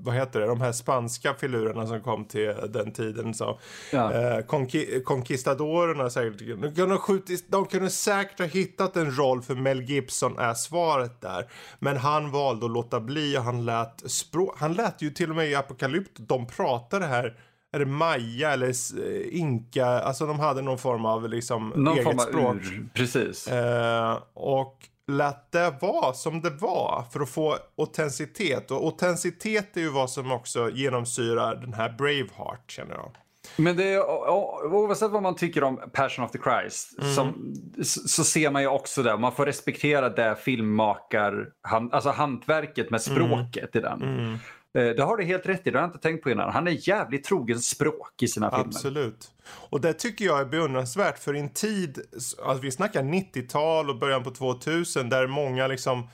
[0.02, 3.34] vad heter det, de här spanska filurerna som kom till den tiden.
[3.34, 3.60] Så.
[3.92, 4.14] Ja.
[4.14, 6.40] Eh, conqui- conquistadorerna säkert.
[6.62, 11.22] De kunde, skjutit, de kunde säkert ha hittat en roll för Mel Gibson är svaret
[11.22, 11.52] där.
[11.80, 15.36] Men han valde att låta bli och han lät, språ- han lät ju till och
[15.36, 17.36] med i Apocalypto, de pratade här
[17.72, 22.04] är det maya eller eh, inka, alltså de hade någon form av liksom Någon eget
[22.04, 22.56] form av språk.
[22.56, 22.90] ur.
[22.94, 23.48] Precis.
[23.48, 24.78] Eh, och
[25.10, 28.72] lät det vara som det var för att få autenticitet.
[28.72, 33.12] Och autenticitet är ju vad som också genomsyrar den här Braveheart känner jag.
[33.58, 34.30] Men det är,
[34.74, 37.14] oavsett vad man tycker om Passion of the Christ Mm.
[37.16, 37.54] som,
[37.84, 39.18] så, ser man ju också det.
[39.18, 43.16] Man får respektera det filmmakar, han, alltså hantverket med Mm.
[43.28, 44.02] språket i den.
[44.34, 44.38] Eh,
[44.74, 46.52] Det har du helt rätt i, det har jag inte tänkt på innan.
[46.54, 48.66] Han är jävligt trogen språk i sina filmer.
[48.66, 49.32] Absolut.
[49.70, 52.00] Och det tycker jag är beundransvärt för i en tid,
[52.44, 56.08] alltså vi snackar 90-tal och början på 2000 där många liksom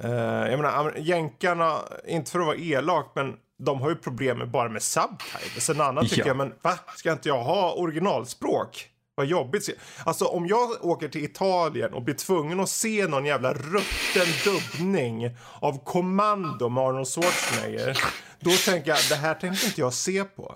[0.00, 4.50] eh, jag menar, jänkarna, inte för att vara elak, men de har ju problem med
[4.50, 5.70] bara med subtitles.
[5.70, 6.26] En annan tycker Ja.
[6.26, 6.78] jag, men va?
[6.96, 8.90] Ska inte jag ha originalspråk?
[9.16, 9.68] Vad jobbigt.
[10.04, 15.30] Alltså om jag åker till Italien och blir tvungen att se någon jävla rutten dubbning
[15.60, 17.98] av Kommando med Arnold Schwarzenegger.
[18.40, 20.52] Då tänker jag, det här tänker inte jag se på.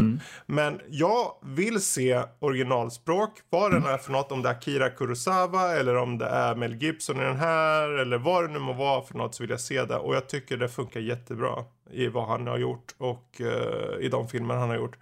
[0.46, 4.32] Men jag vill se originalspråk, vad den är för något.
[4.32, 7.88] Om det är Akira Kurosawa eller om det är Mel Gibson i den här.
[7.88, 9.96] Eller vad det nu må vara för något så vill jag se det.
[9.96, 14.28] Och jag tycker det funkar jättebra i vad han har gjort och eh, i de
[14.28, 14.96] filmer han har gjort.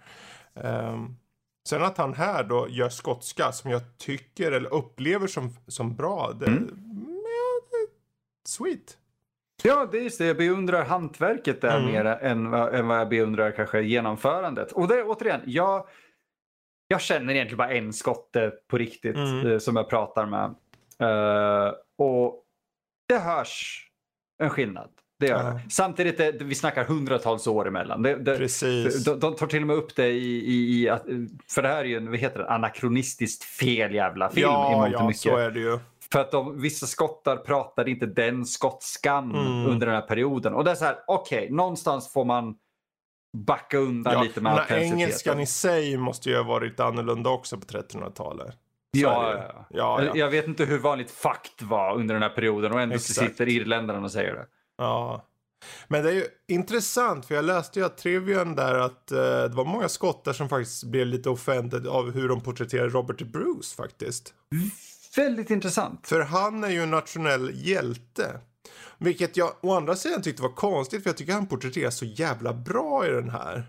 [0.63, 1.15] Ehm,
[1.67, 6.31] Sen att han här då gör skotska som jag tycker eller upplever som, som bra.
[6.39, 6.67] Det, Mm.
[7.23, 7.87] ja, det,
[8.49, 8.97] sweet.
[9.63, 10.25] Ja, det är just det.
[10.25, 11.91] Jag beundrar hantverket där Mm.
[11.91, 14.71] mer än, än vad jag beundrar kanske genomförandet.
[14.71, 15.87] Och det återigen, jag,
[16.87, 19.47] jag känner egentligen bara en skotte på riktigt Mm.
[19.51, 20.55] eh, som jag pratar med.
[20.99, 22.43] Eh, och
[23.07, 23.83] det hörs
[24.43, 24.89] en skillnad.
[25.19, 25.59] Det gör Ja.
[25.69, 28.01] Samtidigt, det, vi snackar hundratals år emellan.
[28.01, 29.03] Det, det, Precis.
[29.03, 31.03] de, de tar till och med upp det i, i, i att,
[31.49, 34.85] för det här är ju en, vad heter det, anakronistiskt fel jävla film i ja,
[34.87, 35.21] och ja, mycket.
[35.21, 35.79] så är det ju.
[36.11, 39.65] För att de, vissa skottar pratade inte den skotskan Mm.
[39.65, 40.53] under den här perioden.
[40.53, 42.55] Och det är så här, okej, någonstans får man
[43.37, 44.99] backa undan Ja, lite med men autenticiteten.
[44.99, 48.47] engelskan i sig måste ju ha varit annorlunda också på 1300-talet.
[48.47, 48.57] Så
[49.01, 50.11] Ja, ja, ja, ja.
[50.15, 53.29] Jag vet inte hur vanligt fakt var under den här perioden och ändå Exakt.
[53.29, 54.45] sitter irländarna och säger det.
[54.77, 55.25] Ja.
[55.87, 59.53] Men det är ju intressant för jag läste ju att trivian där att eh, det
[59.53, 64.33] var många skottar som faktiskt blev lite offended av hur de porträtterade Robert Bruce faktiskt.
[65.15, 66.07] Väldigt intressant.
[66.07, 68.39] För han är ju en nationell hjälte.
[68.97, 72.53] Vilket jag å andra sidan tyckte var konstigt för jag tycker han porträtteras så jävla
[72.53, 73.65] bra i den här.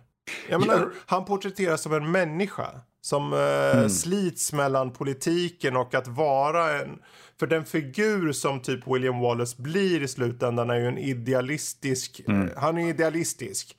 [0.49, 2.71] Jag menar, han porträtteras som en människa.
[3.01, 6.99] Som eh, slits mellan politiken och att vara en...
[7.39, 12.21] För den figur som typ William Wallace blir i slutändan är ju en idealistisk...
[12.57, 13.77] Han är idealistisk.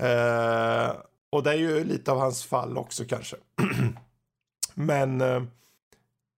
[0.00, 0.92] Eh,
[1.32, 3.36] och det är ju lite av hans fall också kanske.
[4.74, 5.42] Men eh,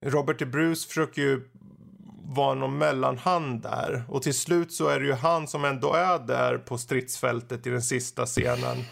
[0.04, 1.48] Robert de Bruce försöker ju
[2.24, 4.04] vara någon mellanhand där.
[4.08, 7.70] Och till slut så är det ju han som ändå är där på stridsfältet i
[7.70, 8.84] den sista scenen.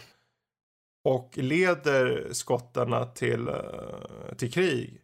[1.04, 5.00] Och leder skottarna till, eh, till krig.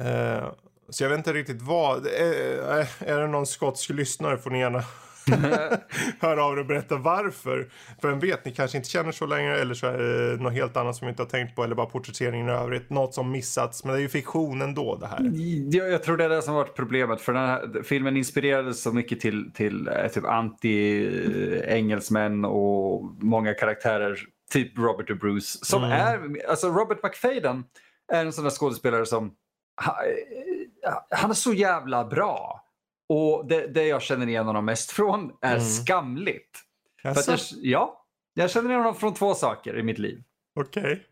[0.00, 0.48] Eh,
[0.88, 2.06] så jag vet inte riktigt vad.
[2.06, 4.84] Är, är det någon skotsk lyssnare får ni gärna
[6.20, 7.68] höra av er och berätta varför.
[8.00, 10.76] För vem vet, ni kanske inte känner så längre eller så är det något helt
[10.76, 12.90] annat som vi inte har tänkt på eller bara porträtteringen i övrigt.
[12.90, 15.32] Något som missats, men det är ju fiktion ändå det här.
[15.70, 17.20] Jag, jag tror det är det som har varit problemet.
[17.20, 24.18] För den här filmen inspirerades så mycket till, till typ anti-engelsmän och många karaktärer.
[24.52, 25.58] Typ Robert och Bruce.
[25.64, 26.34] Som Mm.
[26.34, 27.64] är, alltså Robert McFadden
[28.12, 32.64] är en sån där skådespelare som eh, han är så jävla bra.
[33.08, 35.64] Och det, det jag känner igen honom mest från är Mm.
[35.68, 36.60] skamligt.
[37.02, 37.30] Jaså?
[37.30, 40.22] jag, ja, jag känner igen honom från två saker i mitt liv.
[40.60, 41.06] Okej.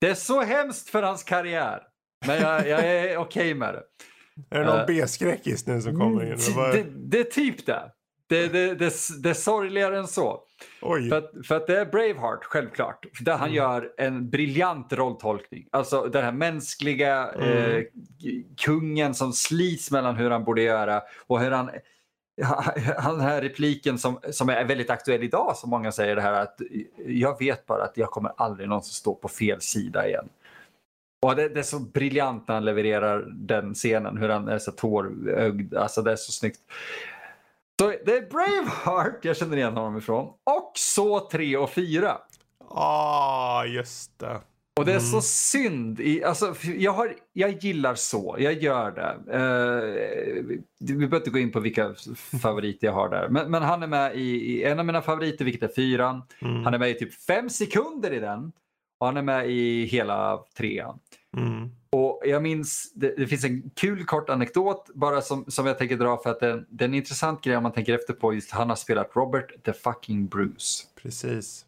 [0.00, 1.82] Det är så hemskt för hans karriär.
[2.26, 3.82] Men jag, jag är okej med det.
[4.50, 6.38] Är det någon Eh, B-skräckis nu som kommer in?
[6.72, 7.92] Det, det är typ det.
[8.32, 10.40] Det, det, det, det är sorgligare än så.
[10.82, 11.08] Oj.
[11.08, 13.06] För att, för att det är Braveheart, självklart.
[13.20, 15.66] Där han gör en briljant rolltolkning.
[15.72, 17.82] Alltså den här mänskliga eh,
[18.56, 21.70] kungen som slits mellan hur han borde göra och hur han...
[22.42, 26.22] ha- ha- Den här repliken som, som är väldigt aktuell idag, som många säger det
[26.22, 26.60] här att
[27.06, 30.28] jag vet bara att jag kommer aldrig någonsin stå på fel sida igen.
[31.26, 34.72] Och det, det är så briljant när han levererar den scenen, hur han är så
[34.72, 35.74] tårögd.
[35.74, 36.60] Alltså det är så snyggt.
[37.82, 40.26] Så det är Braveheart jag känner igen honom ifrån.
[40.26, 42.16] Och så 3 och 4.
[42.68, 44.40] Ah, just det.
[44.80, 46.00] Och det är så synd.
[46.00, 49.32] I, alltså, jag, har, jag gillar så, jag gör det.
[49.32, 51.94] Eh, vi behöver inte gå in på vilka
[52.42, 53.28] favoriter jag har där.
[53.28, 56.22] Men, men han är med i, i en av mina favoriter, vilket är fyran.
[56.40, 56.64] Mm.
[56.64, 58.52] Han är med i typ fem sekunder i den.
[59.00, 60.98] Och han är med i hela trean.
[61.36, 61.70] Mm.
[61.96, 65.96] Och jag minns, det, det finns en kul kort anekdot bara som, som jag tänker
[65.96, 68.50] dra för att den, den är en intressant grej om man tänker efter på just
[68.50, 70.84] han har spelat Robert the fucking Bruce.
[71.02, 71.64] Precis.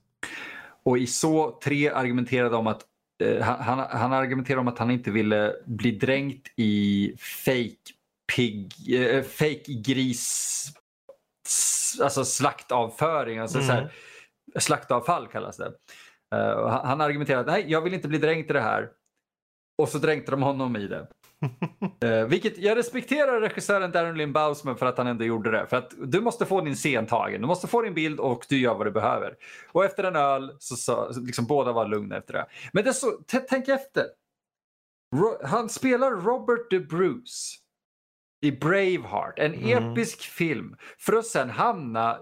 [0.83, 2.83] och i så 3 argumenterade om att
[3.23, 7.95] eh, han, han argumenterade om att han inte ville bli dränkt i fake
[8.37, 10.67] pig, eh, fake gris,
[12.03, 13.69] alltså slaktavföring, alltså mm.
[13.69, 13.93] så här,
[14.59, 15.73] slaktavfall kallas det.
[16.35, 18.91] Uh, han argumenterade nej jag vill inte bli dränkt i det här.
[19.79, 21.07] Och så dränkte de honom i det.
[22.05, 25.67] uh, vilket jag respekterar regissören Darren Lynn Bousman för att han ändå gjorde det.
[25.67, 28.59] För att du måste få din scen tagen, du måste få din bild och du
[28.59, 29.35] gör vad du behöver.
[29.73, 32.47] Och efter en öl så, så liksom båda var lugna efter det.
[32.73, 34.05] Men det så, tänk efter.
[35.17, 37.59] Ro han spelar Robert De Bruce
[38.41, 39.93] i Braveheart, en mm.
[39.93, 40.77] episk film.
[40.99, 42.19] För att sen hamna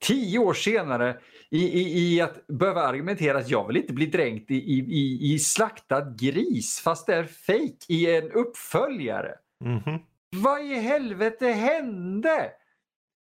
[0.00, 1.20] tio år senare
[1.52, 5.38] i, i, i att behöva argumentera att jag vill inte bli dränkt i, i, i
[5.38, 9.34] slaktad gris fast det är fejk i en uppföljare.
[9.64, 9.98] Mm -hmm.
[10.36, 12.50] Vad i helvete hände?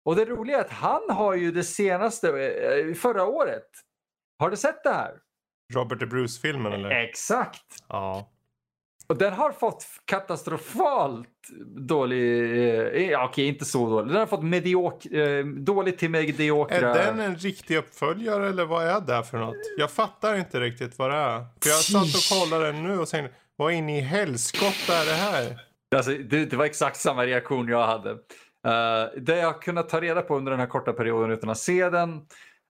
[0.06, 3.70] Och det roliga är att han har ju det senaste, eh, förra året.
[4.40, 5.12] Har du sett det här?
[5.74, 6.90] Robert De Bruce-filmen eller?
[6.90, 7.84] Exakt!
[7.88, 8.32] Ja.
[9.10, 11.28] Och den har fått katastrofalt
[11.88, 12.42] dålig,
[12.96, 16.96] eh, ja, okej inte så dålig, den har fått mediok, eh, dåligt till mediokra.
[16.96, 19.56] Är den en riktig uppföljare eller vad är det för något?
[19.78, 21.46] Jag fattar inte riktigt vad det är.
[21.64, 25.14] För jag satt och kollade den nu och tänkte, vad in i helskotta är det
[25.14, 25.60] här?
[25.96, 28.10] Alltså, det, det, var exakt samma reaktion jag hade.
[28.12, 31.90] Uh, det jag kunnat ta reda på under den här korta perioden utan att se
[31.90, 32.22] den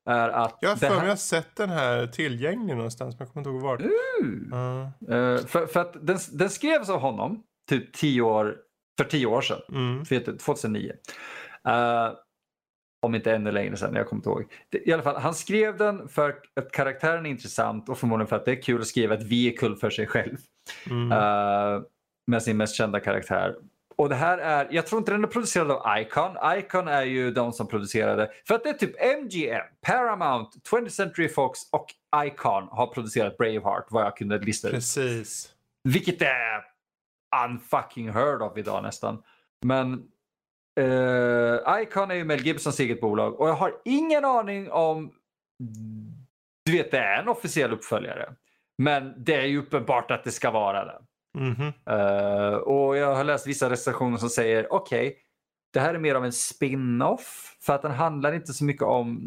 [0.05, 0.57] är att...
[0.61, 1.07] Jag har för mig här...
[1.07, 3.81] jag sett den här tillgänglig någonstans men jag kommer inte ihåg vart.
[3.81, 5.15] Uh.
[5.15, 8.57] Uh, för, för att den, den skrevs av honom typ tio år,
[8.97, 10.05] för tio år sedan, mm.
[10.05, 10.91] 2009.
[11.67, 12.11] Uh, eh,
[13.01, 14.51] om inte ännu längre sedan, jag kommer inte ihåg.
[14.85, 18.45] I alla fall, han skrev den för att karaktären är intressant och förmodligen för att
[18.45, 20.37] det är kul att skriva ett vehicle för sig själv.
[20.89, 21.11] Mm.
[21.11, 21.81] Uh,
[22.27, 23.55] med sin mest kända karaktär.
[23.99, 26.37] Och det här är, jag tror inte den är producerad av Icon.
[26.57, 31.29] Icon är ju de som producerade, för att det är typ MGM, Paramount, 20th Century
[31.29, 31.85] Fox och
[32.25, 34.73] Icon har producerat Braveheart vad jag kunde lista ut.
[34.73, 35.53] Precis.
[35.83, 36.63] Vilket är
[37.45, 39.23] unfucking heard of idag nästan.
[39.65, 39.93] Men
[40.79, 45.11] uh, Icon är ju Mel Gibsons eget bolag och jag har ingen aning om
[46.65, 48.33] du vet, det är en officiell uppföljare.
[48.77, 50.99] Men det är ju uppenbart att det ska vara det.
[51.37, 52.51] Mm -hmm.
[52.51, 55.19] uh, och jag har läst vissa recensioner som säger okej, okay,
[55.73, 59.19] det här är mer av en spin-off för att den handlar inte så mycket om,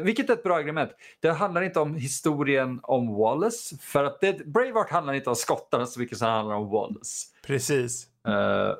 [0.00, 0.90] vilket är ett bra argument,
[1.20, 5.86] det handlar inte om historien om Wallace för att det, Braveheart handlar inte om skottarna
[5.86, 7.26] så mycket som det handlar om Wallace.
[7.46, 8.06] Precis.
[8.28, 8.74] Uh,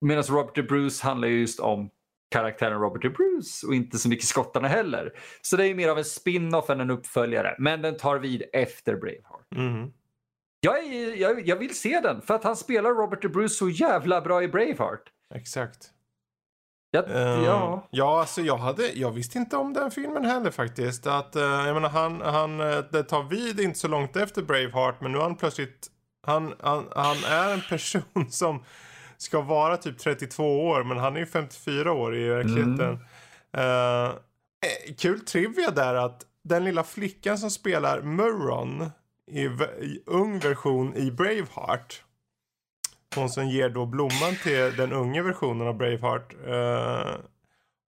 [0.00, 1.90] Medan Robert De Bruce handlar just om
[2.30, 5.12] karaktären Robert De Bruce och inte så mycket skottarna heller.
[5.42, 8.96] Så det är mer av en spin-off än en uppföljare men den tar vid efter
[8.96, 9.52] Braveheart.
[9.56, 9.92] Mm.
[10.66, 13.68] Jag, är, jag, jag, vill se den för att han spelar Robert De Bruce så
[13.68, 15.02] jävla bra i Braveheart.
[15.34, 15.90] Exakt.
[16.90, 17.88] Jag, uh, ja.
[17.90, 21.06] ja, alltså jag, hade, jag visste inte om den filmen heller faktiskt.
[21.06, 25.00] Att, uh, jag menar, han, han, eh, det tar vid inte så långt efter Braveheart
[25.00, 25.86] men nu är han plötsligt,
[26.26, 28.64] han, han, han är en person som
[29.16, 32.98] ska vara typ 32 år men han är ju 54 år i verkligheten.
[33.52, 34.06] Mm.
[34.06, 34.14] Uh,
[34.98, 38.90] kul trivia där att den lilla flickan som spelar Murron
[39.30, 39.44] i,
[39.84, 42.02] i ung version i Braveheart.
[43.14, 46.34] Hon som ger då blomman till den unga versionen av Braveheart.
[46.48, 47.16] Uh,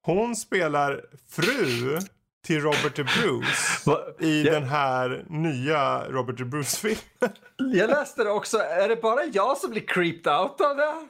[0.03, 1.99] hon spelar fru
[2.47, 4.55] till Robert de Bruce i jag...
[4.55, 7.35] den här nya Robert de Bruce-filmen.
[7.57, 8.59] jag läste det också.
[8.59, 11.09] Är det bara jag som blir creeped out av det?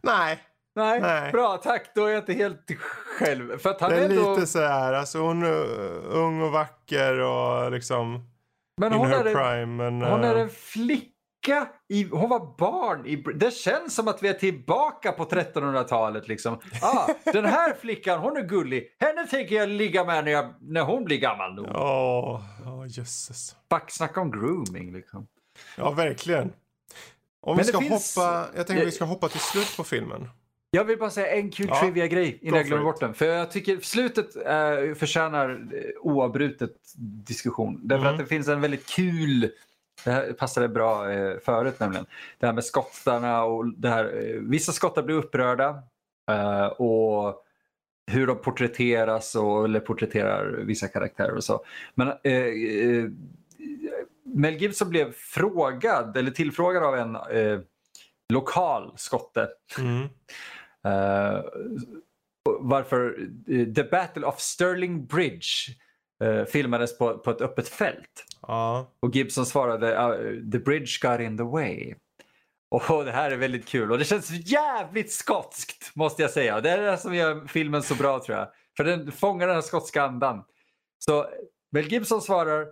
[0.00, 0.42] Nej.
[0.74, 1.90] Nej, Nej, bra tack.
[1.94, 2.70] Då är jag inte helt
[3.18, 3.58] själv.
[3.58, 5.66] För att han det är, är lite så här, alltså hon är
[6.06, 8.30] ung och vacker och liksom
[8.80, 11.68] men hon, är, prime, men, hon är eh, en flicka.
[11.88, 13.06] I, hon var barn.
[13.06, 16.28] I, det känns som att vi är tillbaka på 1300-talet.
[16.28, 16.60] Liksom.
[16.82, 18.96] Ah, den här flickan, hon är gullig.
[18.98, 21.66] Henne tänker jag ligga med när, jag, när hon blir gammal nog.
[21.66, 23.56] Ja, oh, oh, jösses.
[23.70, 25.26] Fuck, snacka om grooming liksom.
[25.76, 26.52] Ja, verkligen.
[27.40, 28.16] Om vi ska finns...
[28.16, 30.28] hoppa, jag tänker att vi ska hoppa till slut på filmen.
[30.70, 33.14] Jag vill bara säga en kul ja, trivia-grej innan jag glömmer bort den.
[33.14, 36.72] För jag tycker slutet äh, förtjänar eh, oavbrutet
[37.26, 37.80] diskussion.
[37.82, 38.14] Därför mm.
[38.14, 39.50] att det finns en väldigt kul
[40.04, 42.06] det här passade bra eh, förut nämligen.
[42.38, 44.04] Det här med skottarna och det här.
[44.04, 45.82] Eh, vissa skottar blir upprörda
[46.30, 47.42] eh, och
[48.06, 51.64] hur de porträtteras och, eller porträtterar vissa karaktärer och så.
[51.94, 53.10] Men eh, eh
[54.24, 57.16] Mel Gibson blev frågad eller tillfrågad av en
[58.32, 59.48] lokal skotte.
[59.78, 60.08] Mm.
[60.86, 61.42] Uh,
[62.60, 65.46] varför uh, The Battle of Stirling Bridge
[66.24, 68.24] uh, filmades på, på ett öppet fält.
[69.00, 69.90] Och Gibson svarade
[70.52, 71.94] The bridge got in the way.
[72.70, 76.60] Och det här är väldigt kul och det känns jävligt skotskt måste jag säga.
[76.60, 78.48] Det är det som gör filmen så bra tror jag.
[78.76, 80.44] För den fångar den här skotska andan.
[80.98, 81.26] Så
[81.72, 82.64] Mel Gibson svarar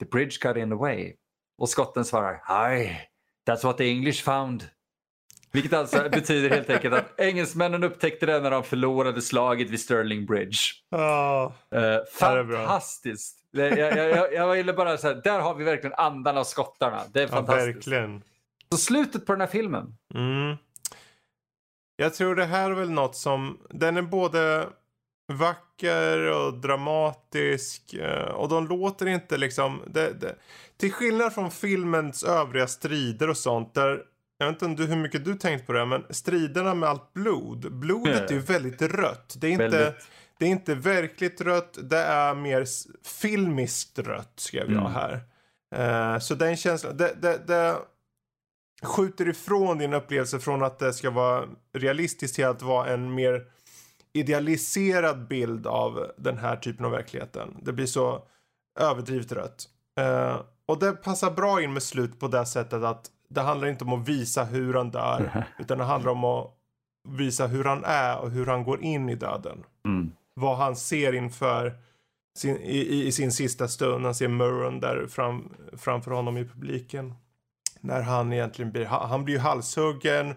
[0.00, 1.14] “The bridge got in the way”
[1.58, 2.96] och skotten svarar “Hi,
[3.48, 4.64] that's what the English found”.
[5.52, 10.26] Vilket alltså betyder helt enkelt att engelsmännen upptäckte det när de förlorade slaget vid Stirling
[10.26, 10.58] Bridge.
[10.90, 12.58] Ja, är bra.
[12.58, 13.38] fantastiskt!
[13.52, 17.02] Det, jag, jag, ville bara säga, där har vi verkligen andan av skottarna.
[17.12, 17.76] Det är ja fantastiskt.
[17.76, 18.22] verkligen.
[18.70, 19.96] Så slutet på den här filmen.
[20.14, 20.56] Mm.
[21.96, 24.66] Jag tror det här är väl något som, den är både
[25.32, 30.34] vacker och dramatisk eh, och de låter inte liksom, det, det,
[30.76, 34.02] till skillnad från filmens övriga strider och sånt där
[34.38, 37.12] jag vet inte om du, hur mycket du tänkt på det, men striderna med allt
[37.12, 37.72] blod.
[37.72, 39.36] Blodet är ju väldigt rött.
[39.38, 40.06] Det är inte, Väldigt.
[40.38, 42.64] det är inte verkligt rött, det är mer
[43.20, 44.92] filmiskt rött skrev jag Mm.
[44.92, 45.20] här.
[45.74, 47.76] Eh, så den känslan, det, det, det
[48.82, 53.44] skjuter ifrån din upplevelse från att det ska vara realistiskt till att vara en mer
[54.12, 57.56] idealiserad bild av den här typen av verkligheten.
[57.62, 58.22] Det blir så
[58.80, 59.68] överdrivet rött.
[60.00, 63.84] Eh, och det passar bra in med slut på det sättet att det handlar inte
[63.84, 66.54] om att visa hur han dör, utan det handlar om att
[67.08, 69.64] visa hur han är och hur han går in i döden.
[69.84, 70.12] Mm.
[70.34, 71.74] Vad han ser inför
[72.38, 74.04] sin, i, i, sin sista stund.
[74.04, 77.14] Han ser Murron där fram, framför honom i publiken.
[77.80, 80.34] När han egentligen blir, han blir ju halshuggen.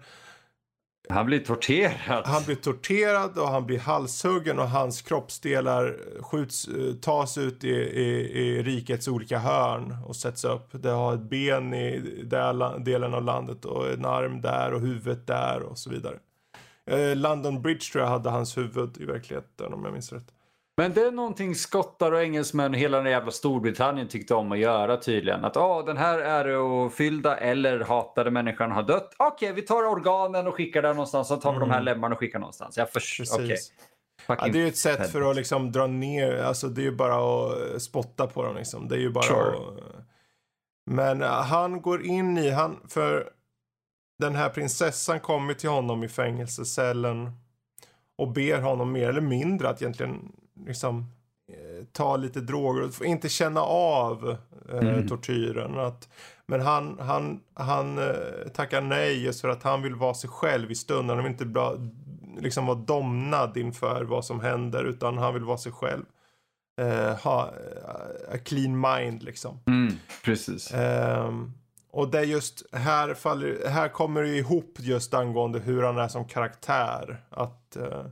[1.11, 2.23] Han blir torterad.
[2.25, 7.69] Han blir torterad och han blir halshuggen och hans kroppsdelar skjuts, eh, tas ut i,
[7.69, 10.69] i, i rikets olika hörn och sätts upp.
[10.71, 15.27] Det har ett ben i den delen av landet och en arm där och huvudet
[15.27, 16.15] där och så vidare.
[16.85, 20.33] Eh, London Bridge tror jag hade hans huvud i verkligheten om jag minns rätt.
[20.77, 24.59] Men det är någonting skottar och engelsmän och hela den jävla Storbritannien tyckte om att
[24.59, 25.45] göra tydligen.
[25.45, 29.15] Att oh, den här ärofyllda eller hatade människan har dött.
[29.17, 31.27] Okej, vi tar organen och skickar den någonstans.
[31.27, 32.77] Så tar vi de här lemmarna och skickar någonstans.
[32.77, 33.37] Jag förstår.
[33.37, 33.71] Precis.
[34.27, 34.45] Okej.
[34.47, 36.95] Ja, det är ju ett sätt för att liksom dra ner, alltså det är ju
[36.95, 38.87] bara att eh, spotta på dem liksom.
[38.87, 39.49] Det är ju bara Sure.
[39.49, 39.83] att...
[40.85, 43.29] Men eh, han går in i, han, för
[44.19, 47.31] den här prinsessan kommer till honom i fängelsecellen
[48.17, 50.31] och ber honom mer eller mindre att egentligen
[50.65, 51.05] liksom
[51.47, 54.37] eh, ta lite droger och inte känna av
[54.71, 55.79] eh, tortyren.
[55.79, 56.09] Att,
[56.45, 60.71] men han, han, han eh, tackar nej just för att han vill vara sig själv
[60.71, 61.15] i stunden.
[61.15, 61.75] Han vill inte bra,
[62.39, 66.03] liksom vara domnad inför vad som händer utan han vill vara sig själv.
[66.81, 69.59] Eh, ha eh, a clean mind liksom.
[69.67, 69.93] Mm,
[70.23, 70.73] precis.
[70.73, 71.53] Ehm,
[71.91, 76.07] och det är just här, faller, här kommer det ihop just angående hur han är
[76.07, 77.23] som karaktär.
[77.29, 78.05] Att eh,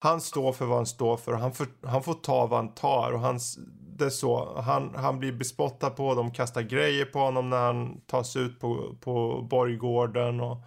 [0.00, 2.74] han står för vad han står för och han, får, han får ta vad han
[2.74, 3.12] tar.
[3.12, 3.58] Och hans,
[3.98, 8.00] det är så, han, han blir bespottad på, de kastar grejer på honom när han
[8.00, 10.40] tas ut på, på borggården.
[10.40, 10.62] Och,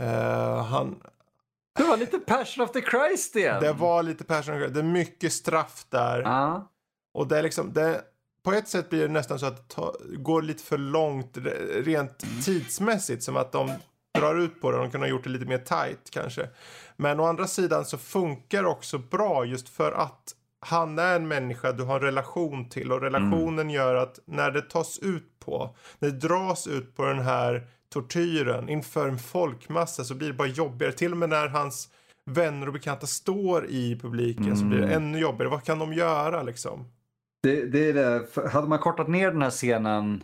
[0.00, 1.00] eh, han,
[1.78, 3.62] Det var lite Passion of the Christ igen.
[3.62, 6.22] det var lite personligt, det är mycket straff där.
[6.22, 6.68] Ja.
[7.14, 8.02] Och det är liksom, det,
[8.44, 9.68] på ett sätt blir det nästan så att
[10.10, 13.22] det går lite för långt re- rent tidsmässigt.
[13.22, 13.70] Som att de
[14.20, 14.78] drar ut på det.
[14.78, 16.48] De kunde ha gjort det lite mer tight kanske.
[16.96, 21.28] Men å andra sidan så funkar det också bra just för att han är en
[21.28, 25.76] människa du har en relation till och relationen gör att när det tas ut på,
[25.98, 30.48] när det dras ut på den här tortyren inför en folkmassa så blir det bara
[30.48, 30.92] jobbigare.
[30.92, 31.88] Till och med när hans
[32.30, 35.50] vänner och bekanta står i publiken så blir det ännu jobbigare.
[35.50, 36.84] Vad kan de göra liksom?
[37.42, 38.26] Det, det är det.
[38.52, 40.22] Hade man kortat ner den här scenen.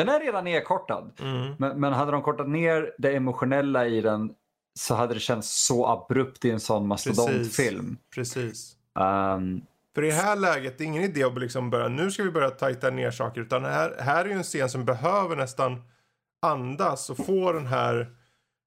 [0.00, 1.10] Den är redan nedkortad.
[1.20, 1.54] Mm.
[1.58, 4.34] Men, men hade de kortat ner det emotionella i den
[4.78, 7.96] så hade det känts så abrupt i en sån mastodontfilm.
[8.14, 8.76] Precis.
[8.94, 9.62] Um,
[9.94, 12.30] För i det här läget, det är ingen idé att liksom börja, nu ska vi
[12.30, 13.40] börja tajta ner saker.
[13.40, 15.82] Utan här, här är ju en scen som behöver nästan
[16.42, 18.16] andas och få den här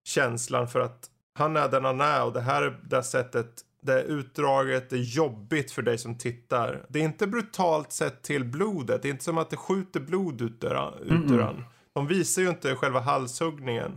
[0.07, 3.93] känslan för att han är den han är och det här är det sättet, det
[3.99, 6.85] är utdraget, är jobbigt för dig som tittar.
[6.89, 10.41] Det är inte brutalt sett till blodet, det är inte som att det skjuter blod
[10.41, 11.63] ut ur, ut ur han.
[11.93, 13.91] De visar ju inte själva halshuggningen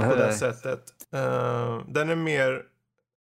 [0.00, 0.82] på det sättet.
[1.14, 2.62] Eh, den är mer,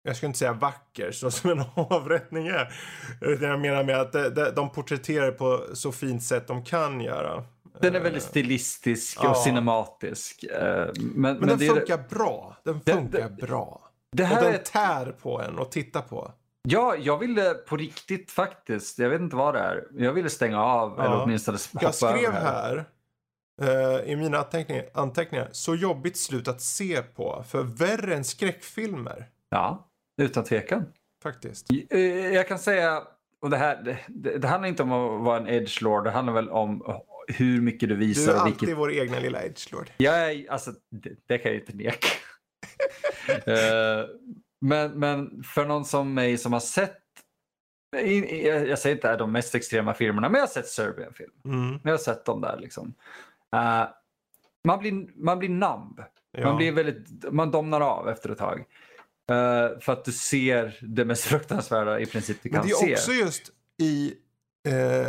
[0.03, 2.73] jag ska inte säga vacker så som en avrättning är.
[3.21, 7.43] Utan jag menar med att de, de, porträtterar på så fint sätt de kan göra.
[7.81, 9.35] den är väldigt stilistisk och ja.
[9.43, 10.45] cinematisk.
[10.51, 12.57] Uh, men Men, den det, är- funkar bra.
[12.63, 13.82] Den funkar det- bra.
[14.13, 16.31] Det Och här den är tär på en och titta på.
[16.67, 20.63] Ja, jag ville på riktigt faktiskt, jag vet inte vad det är, jag ville stänga
[20.63, 21.03] av Ja.
[21.05, 22.85] eller åtminstone hoppa Jag skrev över här
[23.61, 27.43] eh, i mina anteckningar, anteckningar, så jobbigt slut att se på.
[27.47, 29.25] För värre än skräckfilmer.
[29.49, 29.87] Ja,
[30.21, 30.85] utan tvekan.
[31.23, 31.67] Faktiskt.
[31.89, 31.99] Eh,
[32.33, 33.03] Jag kan säga,
[33.41, 36.33] och det här, det, det, det handlar inte om att vara en edgelord, det handlar
[36.33, 36.83] väl om
[37.27, 38.77] hur mycket du Du visar är och alltid vilket...
[38.77, 39.91] vår egna lilla edgelord.
[39.97, 42.07] Jag är, alltså, det, det kan jag inte neka.
[43.45, 44.05] Eh,
[44.61, 46.99] men, men för någon som mig som har sett
[48.01, 51.31] jag, jag säger inte de mest extrema filmerna, men jag har sett Serbian-film.
[51.45, 51.79] Mm.
[51.83, 52.93] Jag har sett dem där liksom.
[53.55, 53.87] Eh,
[54.63, 56.03] man, blir, man blir namb.
[56.31, 56.45] Ja.
[56.47, 58.59] Man, blir väldigt, man domnar av efter ett tag.
[59.31, 62.85] Eh, för att du ser det mest fruktansvärda i princip du Men kan det är
[62.85, 62.93] se.
[62.93, 64.13] också just i,
[64.67, 65.07] eh,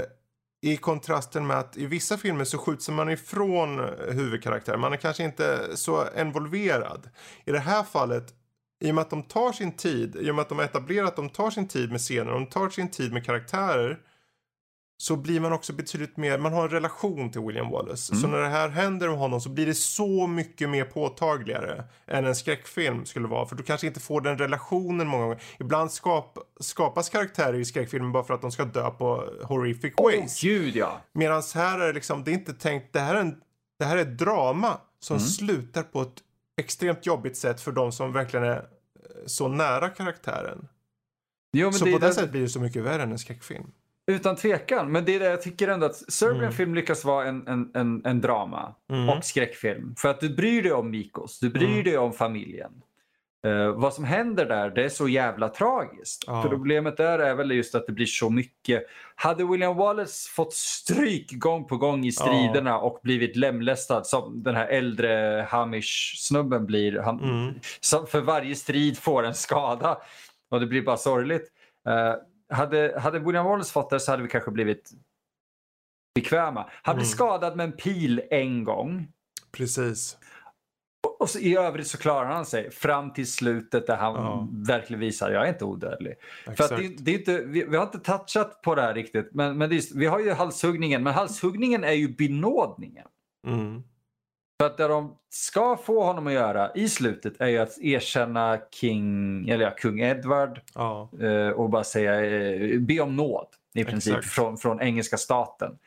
[0.64, 4.80] i kontrasten med att i vissa filmer så skjuts man ifrån huvudkaraktären.
[4.80, 7.08] Man är kanske inte så involverad.
[7.44, 8.34] I det här fallet,
[8.80, 11.08] i och med att de tar sin tid, i och med att de har etablerat
[11.08, 13.98] att de tar sin tid med scener, de tar sin tid med karaktärer.
[14.96, 18.12] Så blir man också betydligt mer, man har en relation till William Wallace.
[18.12, 18.22] Mm.
[18.22, 22.24] Så när det här händer med honom så blir det så mycket mer påtagligare än
[22.26, 23.46] en skräckfilm skulle vara.
[23.46, 25.42] För du kanske inte får den relationen många gånger.
[25.58, 30.40] Ibland skap, skapas karaktärer i skräckfilmer bara för att de ska dö på horrific ways.
[30.40, 31.00] Gud ja.
[31.12, 33.40] Medan här är det liksom, det är inte tänkt, det här är, en,
[33.78, 35.28] det här är ett drama som Mm.
[35.28, 36.22] slutar på ett
[36.56, 38.62] extremt jobbigt sätt för de som verkligen är eh,
[39.26, 40.68] så nära karaktären.
[41.52, 43.18] Jo, men så det, på det det, sättet blir det så mycket värre än en
[43.18, 43.70] skräckfilm.
[44.06, 44.92] Utan tvekan.
[44.92, 46.52] Men det är det jag tycker ändå att Serbian Mm.
[46.52, 49.08] film lyckas vara en, en, en, en drama Mm.
[49.08, 49.94] och skräckfilm.
[49.98, 51.84] För att du bryr dig om Mikos, du bryr Mm.
[51.84, 52.72] dig om familjen.
[53.46, 56.24] Eh, vad som händer där, det är så jävla tragiskt.
[56.26, 56.44] Ja.
[56.48, 58.82] Problemet där är väl just att det blir så mycket.
[59.14, 64.54] Hade William Wallace fått stryk gång på gång i striderna och blivit lemlästad som den
[64.54, 66.98] här äldre Hamish-snubben blir.
[66.98, 67.54] Han, Mm.
[67.80, 69.98] som för varje strid får en skada
[70.50, 71.48] och det blir bara sorgligt.
[71.88, 72.14] Eh,
[72.52, 74.90] hade, hade William Wallace fått det så hade vi kanske blivit
[76.14, 76.70] bekväma.
[76.82, 77.10] Han blir Mm.
[77.12, 79.08] skadad med en pil en gång
[79.52, 80.16] Precis.
[81.18, 84.48] och så, i övrigt så klarar han sig fram till slutet där han Ja.
[84.52, 86.14] verkligen visar jag är inte odödlig.
[86.44, 86.72] För Exakt.
[86.72, 89.58] att det, det är inte, vi, vi har inte touchat på det här riktigt men,
[89.58, 93.06] men är, vi har ju halshuggningen men halshuggningen är ju benådningen.
[93.46, 93.82] Mm.
[94.64, 98.58] För att det de ska få honom att göra i slutet är ju att erkänna
[98.70, 101.10] King, eller ja, kung Edward Ja.
[101.22, 104.34] eh, och bara säga, eh, be om nåd i princip Exakt.
[104.34, 105.78] från, från engelska staten.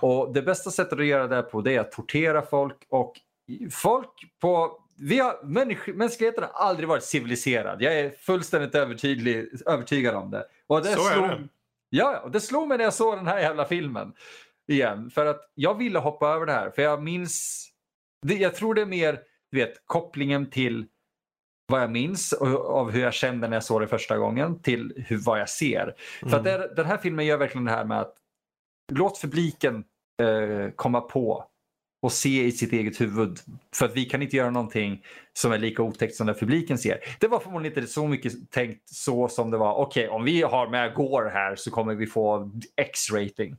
[0.00, 3.12] Och det bästa sättet att göra det på det är att tortera folk och
[3.70, 4.10] folk
[4.40, 7.82] på vi har, människ, mänskligheten har aldrig varit civiliserad.
[7.82, 8.74] Jag är fullständigt
[9.66, 10.44] övertygad om det.
[10.66, 11.48] Och det Så är slog, det.
[11.90, 14.12] Ja, och det slog mig när jag såg den här jävla filmen
[14.68, 15.10] igen.
[15.10, 16.70] För att jag ville hoppa över det här.
[16.70, 17.66] För jag minns,
[18.22, 20.86] det, jag tror det är mer du vet, kopplingen till
[21.66, 25.04] vad jag minns och, av hur jag kände när jag såg det första gången till
[25.06, 25.94] hur, vad jag ser.
[26.20, 28.14] För att det, den här filmen gör verkligen det här med att
[28.92, 29.84] låt publiken
[30.22, 31.44] eh, komma på
[32.02, 33.38] och se i sitt eget huvud.
[33.74, 37.00] För att vi kan inte göra någonting som är lika otäckt som det publiken ser.
[37.20, 39.74] Det var förmodligen inte så mycket tänkt så som det var.
[39.74, 43.56] Okej, om vi har med Gore här så kommer vi få X-rating.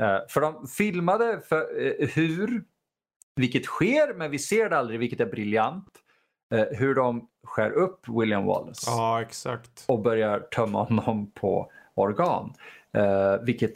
[0.00, 2.64] Eh, för de filmade för, eh, hur,
[3.36, 5.88] vilket sker, men vi ser det aldrig, vilket är briljant.
[6.54, 9.84] Eh, hur de skär upp William Wallace Ja, exakt.
[9.88, 12.54] och börjar tömma honom på organ.
[12.92, 13.72] Eh, vilket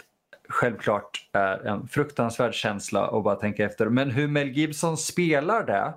[0.48, 3.86] självklart är en fruktansvärd känsla att bara tänka efter.
[3.86, 5.92] Men hur Mel Gibson spelar det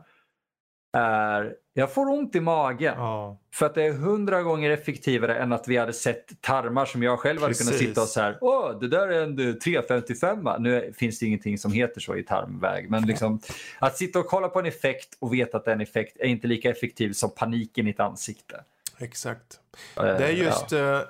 [0.93, 1.55] är...
[1.73, 2.93] Jag får ont i magen.
[2.97, 3.37] Ja.
[3.53, 7.19] För att det är hundra gånger effektivare än att vi hade sett tarmar som jag
[7.19, 7.87] själv hade kunnat Precis.
[7.87, 8.37] sitta och så här.
[8.41, 10.47] Åh, det där är en eh, 355.
[10.59, 12.89] Nu finns det ingenting som heter så i tarmväg.
[12.89, 13.39] Men liksom,
[13.79, 16.69] att sitta och kolla på en effekt och veta att den effekt är inte lika
[16.69, 18.63] effektiv som paniken i ett ansikte.
[18.99, 19.59] Exakt.
[19.97, 20.43] Eh, Det är ja.
[20.43, 21.01] just eh,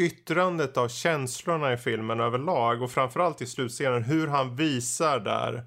[0.00, 5.64] yttrandet av känslorna i filmen överlag och framförallt i slutscenen hur han visar där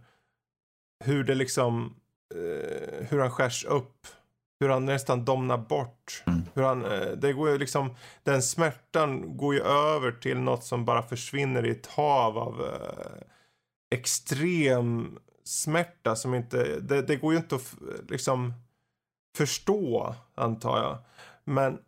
[1.06, 1.96] hur det liksom
[2.36, 4.08] eh, hur han skärs upp
[4.60, 6.24] hur han nästan domnar bort.
[6.28, 6.42] Mm.
[6.54, 10.86] Hur han, eh, det går ju liksom, den smärtan går ju över till något som
[10.86, 13.22] bara försvinner i ett hav av eh,
[13.96, 17.76] extrem smärta som inte, det, det går ju inte att
[18.10, 18.54] liksom
[19.38, 20.98] förstå antar jag.
[21.44, 21.80] Men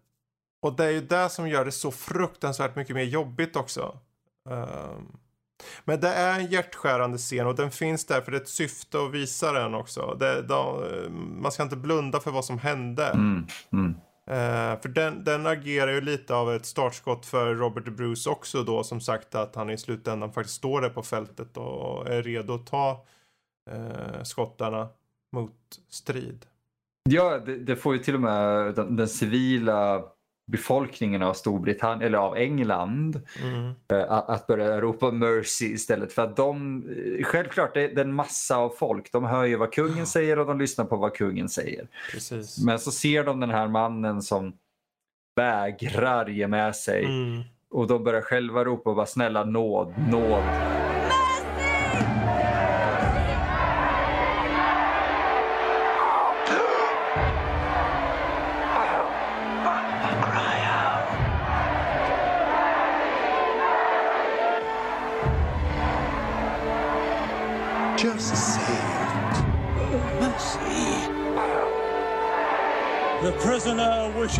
[0.61, 3.99] och det är ju det som gör det så fruktansvärt mycket mer jobbigt också.
[4.49, 5.17] Ehm,
[5.83, 9.05] men det är en hjärtskärande scen och den finns där för det är ett syfte
[9.05, 10.17] att visa den också.
[10.19, 10.83] Det, de,
[11.41, 13.05] man ska inte blunda för vad som hände.
[13.05, 13.95] Mm, mm.
[14.27, 18.83] Eh, för den, den agerar ju lite av ett startskott för Robert Bruce också då
[18.83, 22.67] som sagt att han i slutändan faktiskt står där på fältet och är redo att
[22.67, 23.05] ta
[23.71, 24.89] eh, skottarna
[25.35, 25.55] mot
[25.89, 26.45] strid.
[27.09, 30.03] Ja, det, det får ju till och med den, den civila
[30.51, 33.71] befolkningen av Storbritannien eller av England Mm.
[33.91, 36.83] eh, att, att börja ropa mercy istället för att de,
[37.19, 40.39] eh, självklart det, det är en massa av folk, de hör ju vad kungen säger
[40.39, 41.87] och de lyssnar på vad kungen säger.
[42.11, 42.63] Precis.
[42.65, 44.53] Men så ser de den här mannen som
[45.35, 47.41] vägrar ge med sig Mm.
[47.71, 50.43] och de börjar själva ropa bara snälla nåd, nåd.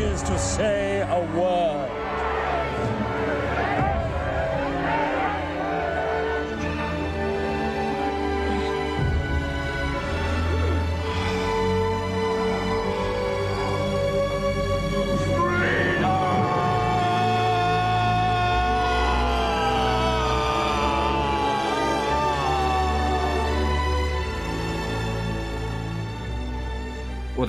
[0.01, 1.60] Wishes to say a word.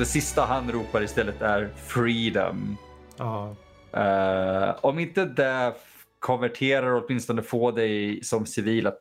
[0.03, 2.77] Det sista han ropar istället är freedom.
[3.17, 3.57] Ja.
[3.93, 5.75] Eh, om inte det
[6.19, 8.99] konverterar och åtminstone får dig som civil att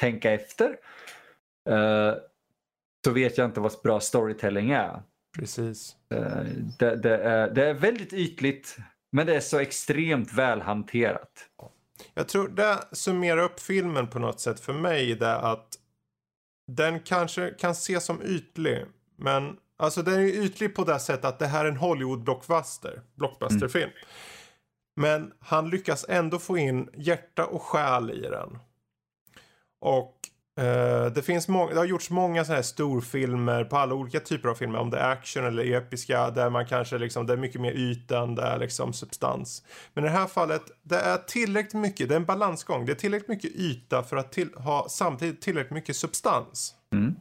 [0.00, 0.76] tänka efter.
[1.70, 2.14] eh,
[3.04, 5.02] så vet jag inte vad bra storytelling är.
[5.38, 5.96] Precis.
[6.14, 6.42] Eh,
[6.78, 8.76] det, det, är det är väldigt ytligt
[9.12, 11.48] men det är så extremt välhanterat.
[12.14, 15.14] Jag tror det summerar upp filmen på något sätt för mig.
[15.14, 15.68] Det att
[16.72, 18.84] den kanske kan ses som ytlig.
[19.16, 23.00] Men alltså den är ytlig på det sättet att det här är en Hollywood blockbuster.
[23.14, 23.90] Blockbusterfilm.
[24.96, 28.58] Men han lyckas ändå få in hjärta och själ i den.
[29.80, 30.14] Och
[30.64, 34.48] eh, det, finns må- det har gjorts många sådana här storfilmer på alla olika typer
[34.48, 34.78] av filmer.
[34.78, 36.30] Om det är action eller episka.
[36.30, 39.62] Där man kanske liksom, det är mycket mer yta än det är liksom substans.
[39.94, 42.08] Men i det här fallet, det är tillräckligt mycket.
[42.08, 42.86] Det är en balansgång.
[42.86, 46.74] Det är tillräckligt mycket yta för att till, ha samtidigt tillräckligt mycket substans.
[46.92, 47.14] Mm.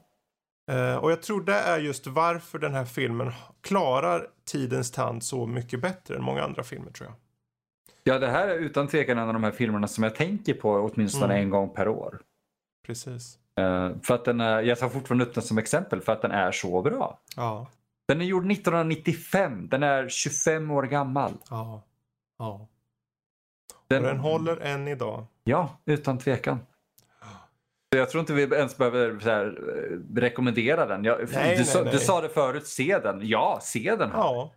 [0.72, 3.32] Eh, och jag tror det är just varför den här filmen
[3.62, 7.16] klarar tidens tand så mycket bättre än många andra filmer tror jag.
[8.04, 10.72] Ja, det här är utan tvekan en av de här filmerna som jag tänker på
[10.94, 11.44] åtminstone Mm.
[11.44, 12.22] en gång per år.
[12.86, 13.38] Precis.
[13.60, 16.32] Eh, för att den är, jag tar fortfarande upp den som exempel för att den
[16.32, 17.20] är så bra.
[17.36, 17.68] Ja.
[18.08, 21.34] Den är gjord 1995, den är 25 år gammal.
[21.50, 21.82] Ja.
[22.40, 22.68] Ja.
[23.88, 25.26] Den, Och den håller än idag.
[25.44, 26.60] Ja, utan tvekan.
[27.90, 31.04] Jag tror inte vi ens behöver här, eh, rekommendera den.
[31.04, 31.94] Jag, Nej, du, nej, sa, nej.
[31.94, 33.20] du sa det förut, se den.
[33.28, 34.18] Ja, se den här.
[34.18, 34.54] Ja,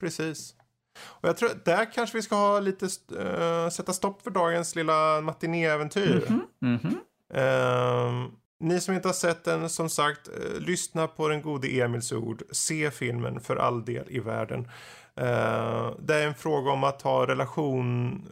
[0.00, 0.54] precis.
[1.00, 5.20] Och jag tror där kanske vi ska ha lite, uh, sätta stopp för dagens lilla
[5.20, 6.24] matinéäventyr.
[6.58, 6.98] Mhm.
[7.34, 8.30] Ehm,
[8.60, 12.42] ni som inte har sett den, som sagt, eh, lyssna på den gode Emils ord.
[12.50, 14.68] Se filmen för all del i världen.
[15.20, 18.22] Eh, det är en fråga om att ha relation.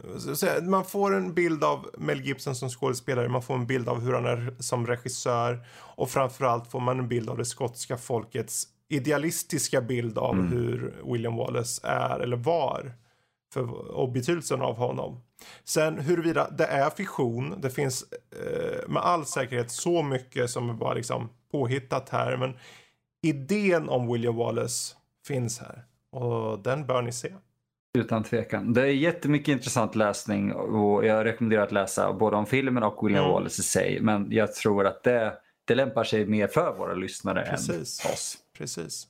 [0.61, 4.13] Man får en bild av Mel Gibson som skådespelare, man får en bild av hur
[4.13, 9.81] han är som regissör och framförallt får man en bild av det skotska folkets idealistiska
[9.81, 12.93] bild av hur William Wallace är eller var
[13.53, 15.21] för, och betydelsen av honom.
[15.63, 20.73] Sen huruvida det är fiktion, det finns eh, med all säkerhet så mycket som är
[20.73, 22.37] bara liksom påhittat här.
[22.37, 22.57] Men
[23.23, 24.95] idén om William Wallace
[25.27, 25.83] finns här
[26.17, 27.33] och den bör ni se.
[27.97, 28.73] Utan tvekan.
[28.73, 33.23] Det är jättemycket intressant läsning och jag rekommenderar att läsa både om filmen och William
[33.23, 33.33] Mm.
[33.33, 33.99] Wallace i sig.
[34.01, 35.33] Men jag tror att det,
[35.65, 38.05] det lämpar sig mer för våra lyssnare Precis.
[38.05, 38.37] än oss.
[38.57, 39.07] Precis.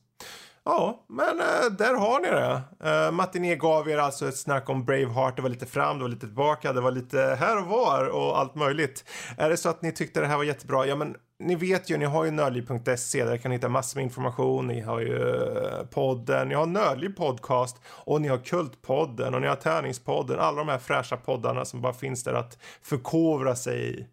[0.69, 2.61] Ja, men eh, där har ni det.
[2.89, 5.35] Uh, Matiné gav er alltså ett snack om Braveheart.
[5.35, 8.39] Det var lite fram, det var lite tillbaka, det var lite här och var och
[8.39, 9.09] allt möjligt.
[9.37, 11.97] Är det så att ni tyckte det här var jättebra, ja men ni vet ju,
[11.97, 14.67] ni har ju nördliv.se där kan ni hitta massor med information.
[14.67, 19.47] Ni har ju eh, podden, ni har Nördliv podcast och ni har Kultpodden och ni
[19.47, 20.39] har Tärningspodden.
[20.39, 24.07] Alla de här fräscha poddarna som bara finns där att förkovra sig i.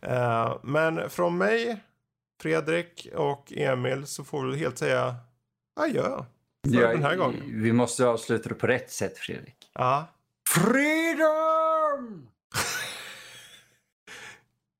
[0.00, 1.80] Eh, men från mig,
[2.42, 5.16] Fredrik och Emil så får vi helt säga
[5.78, 6.24] adjö
[6.68, 7.42] för Ja, den här gången.
[7.62, 9.56] Vi måste avsluta det på rätt sätt Fredrik.
[9.74, 10.06] Ja,
[10.48, 12.28] Freedom!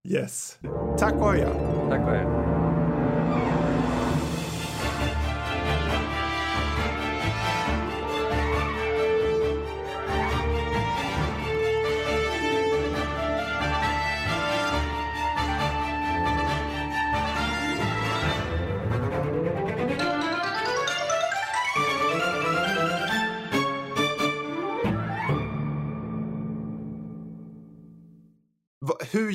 [0.08, 0.58] yes.
[0.98, 1.48] Tack och adjö.
[1.90, 2.47] Tack och hej.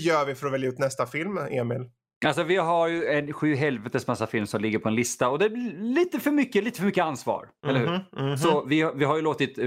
[0.04, 1.90] Gör vi för att välja ut nästa film, Emil?
[2.26, 5.40] Alltså vi har ju en sju helvetes massa film som ligger på en lista och
[5.40, 7.48] det blir lite för mycket, lite för mycket ansvar.
[7.68, 7.88] Eller hur?
[7.88, 8.38] Mhm, mhm.
[8.38, 9.66] Så vi, vi har ju låtit eh,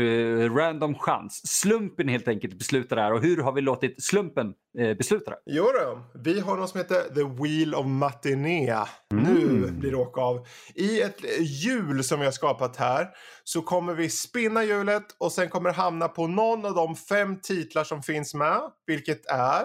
[0.54, 3.12] random chans, slumpen helt enkelt besluta det här.
[3.12, 5.38] Och hur har vi låtit slumpen eh, besluta det?
[5.46, 8.84] Jo då, vi har något som heter The Wheel of Matiné.
[9.10, 10.46] Nu blir det åka av.
[10.74, 13.08] I ett hjul som vi har skapat här
[13.44, 17.40] så kommer vi spinna hjulet och sen kommer det hamna på någon av de fem
[17.40, 18.60] titlar som finns med.
[18.86, 19.64] Vilket är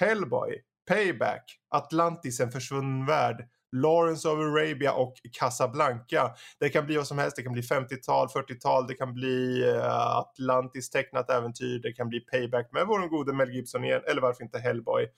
[0.00, 6.34] Hellboy, Payback, Atlantis, en försvunnen värld, Lawrence of Arabia och Casablanca.
[6.60, 7.36] Det kan bli vad som helst.
[7.36, 12.20] Det kan bli 50-tal, 40-tal, det kan bli eh, Atlantis tecknat äventyr, det kan bli
[12.20, 15.08] Payback med vår gode Mel Gibson igen, eller varför inte Hellboy.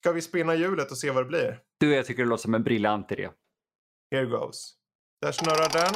[0.00, 1.58] Ska vi spinna hjulet och se vad det blir?
[1.78, 3.28] Du, jag tycker det låter som en briljant idé.
[4.10, 4.72] Here goes.
[5.20, 5.94] Där snurrar den.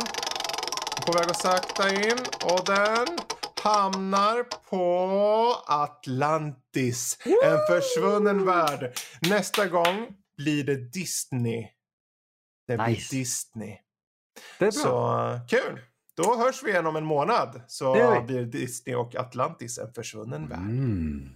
[1.06, 3.34] På väg att sakta in och den
[3.64, 7.18] hamnar på Atlantis.
[7.44, 8.92] En försvunnen värld.
[9.30, 11.68] Nästa gång blir det Disney.
[12.66, 13.16] Det blir Nice.
[13.16, 13.78] Disney.
[14.58, 14.82] Det är bra.
[14.82, 15.80] Så kul!
[16.16, 17.62] Då hörs vi igen om en månad.
[17.68, 20.58] Så Det blir Disney och Atlantis en försvunnen värld.
[20.58, 21.30] Mm.